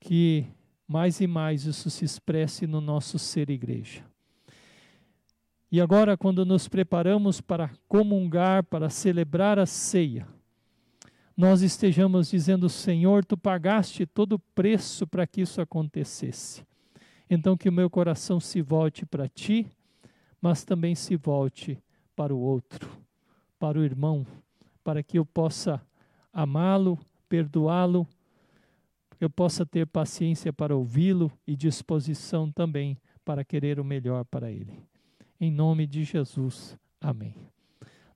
que 0.00 0.44
mais 0.88 1.20
e 1.20 1.28
mais 1.28 1.66
isso 1.66 1.88
se 1.88 2.04
expresse 2.04 2.66
no 2.66 2.80
nosso 2.80 3.16
ser 3.16 3.48
igreja. 3.48 4.09
E 5.70 5.80
agora, 5.80 6.16
quando 6.16 6.44
nos 6.44 6.66
preparamos 6.68 7.40
para 7.40 7.70
comungar, 7.88 8.64
para 8.64 8.90
celebrar 8.90 9.58
a 9.58 9.66
ceia, 9.66 10.26
nós 11.36 11.62
estejamos 11.62 12.30
dizendo: 12.30 12.68
Senhor, 12.68 13.24
tu 13.24 13.36
pagaste 13.36 14.04
todo 14.04 14.34
o 14.34 14.38
preço 14.38 15.06
para 15.06 15.26
que 15.26 15.42
isso 15.42 15.60
acontecesse. 15.60 16.66
Então, 17.28 17.56
que 17.56 17.68
o 17.68 17.72
meu 17.72 17.88
coração 17.88 18.40
se 18.40 18.60
volte 18.60 19.06
para 19.06 19.28
ti, 19.28 19.66
mas 20.40 20.64
também 20.64 20.94
se 20.94 21.16
volte 21.16 21.78
para 22.16 22.34
o 22.34 22.40
outro, 22.40 22.90
para 23.58 23.78
o 23.78 23.84
irmão, 23.84 24.26
para 24.82 25.02
que 25.02 25.18
eu 25.18 25.24
possa 25.24 25.80
amá-lo, 26.32 26.98
perdoá-lo 27.28 28.06
eu 29.20 29.28
possa 29.28 29.66
ter 29.66 29.86
paciência 29.86 30.50
para 30.52 30.74
ouvi-lo 30.74 31.30
e 31.46 31.54
disposição 31.54 32.50
também 32.50 32.96
para 33.22 33.44
querer 33.44 33.78
o 33.78 33.84
melhor 33.84 34.24
para 34.24 34.50
ele. 34.50 34.89
Em 35.40 35.50
nome 35.50 35.86
de 35.86 36.04
Jesus. 36.04 36.76
Amém. 37.00 37.34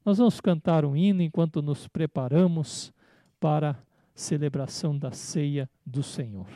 Nós 0.05 0.19
vamos 0.19 0.41
cantar 0.41 0.85
um 0.85 0.95
hino 0.95 1.23
enquanto 1.23 1.63
nos 1.63 1.89
preparamos 1.89 2.93
para 3.41 3.71
a 3.71 3.77
celebração 4.15 4.99
da 4.99 5.11
ceia 5.11 5.69
do 5.87 6.03
Senhor. 6.03 6.47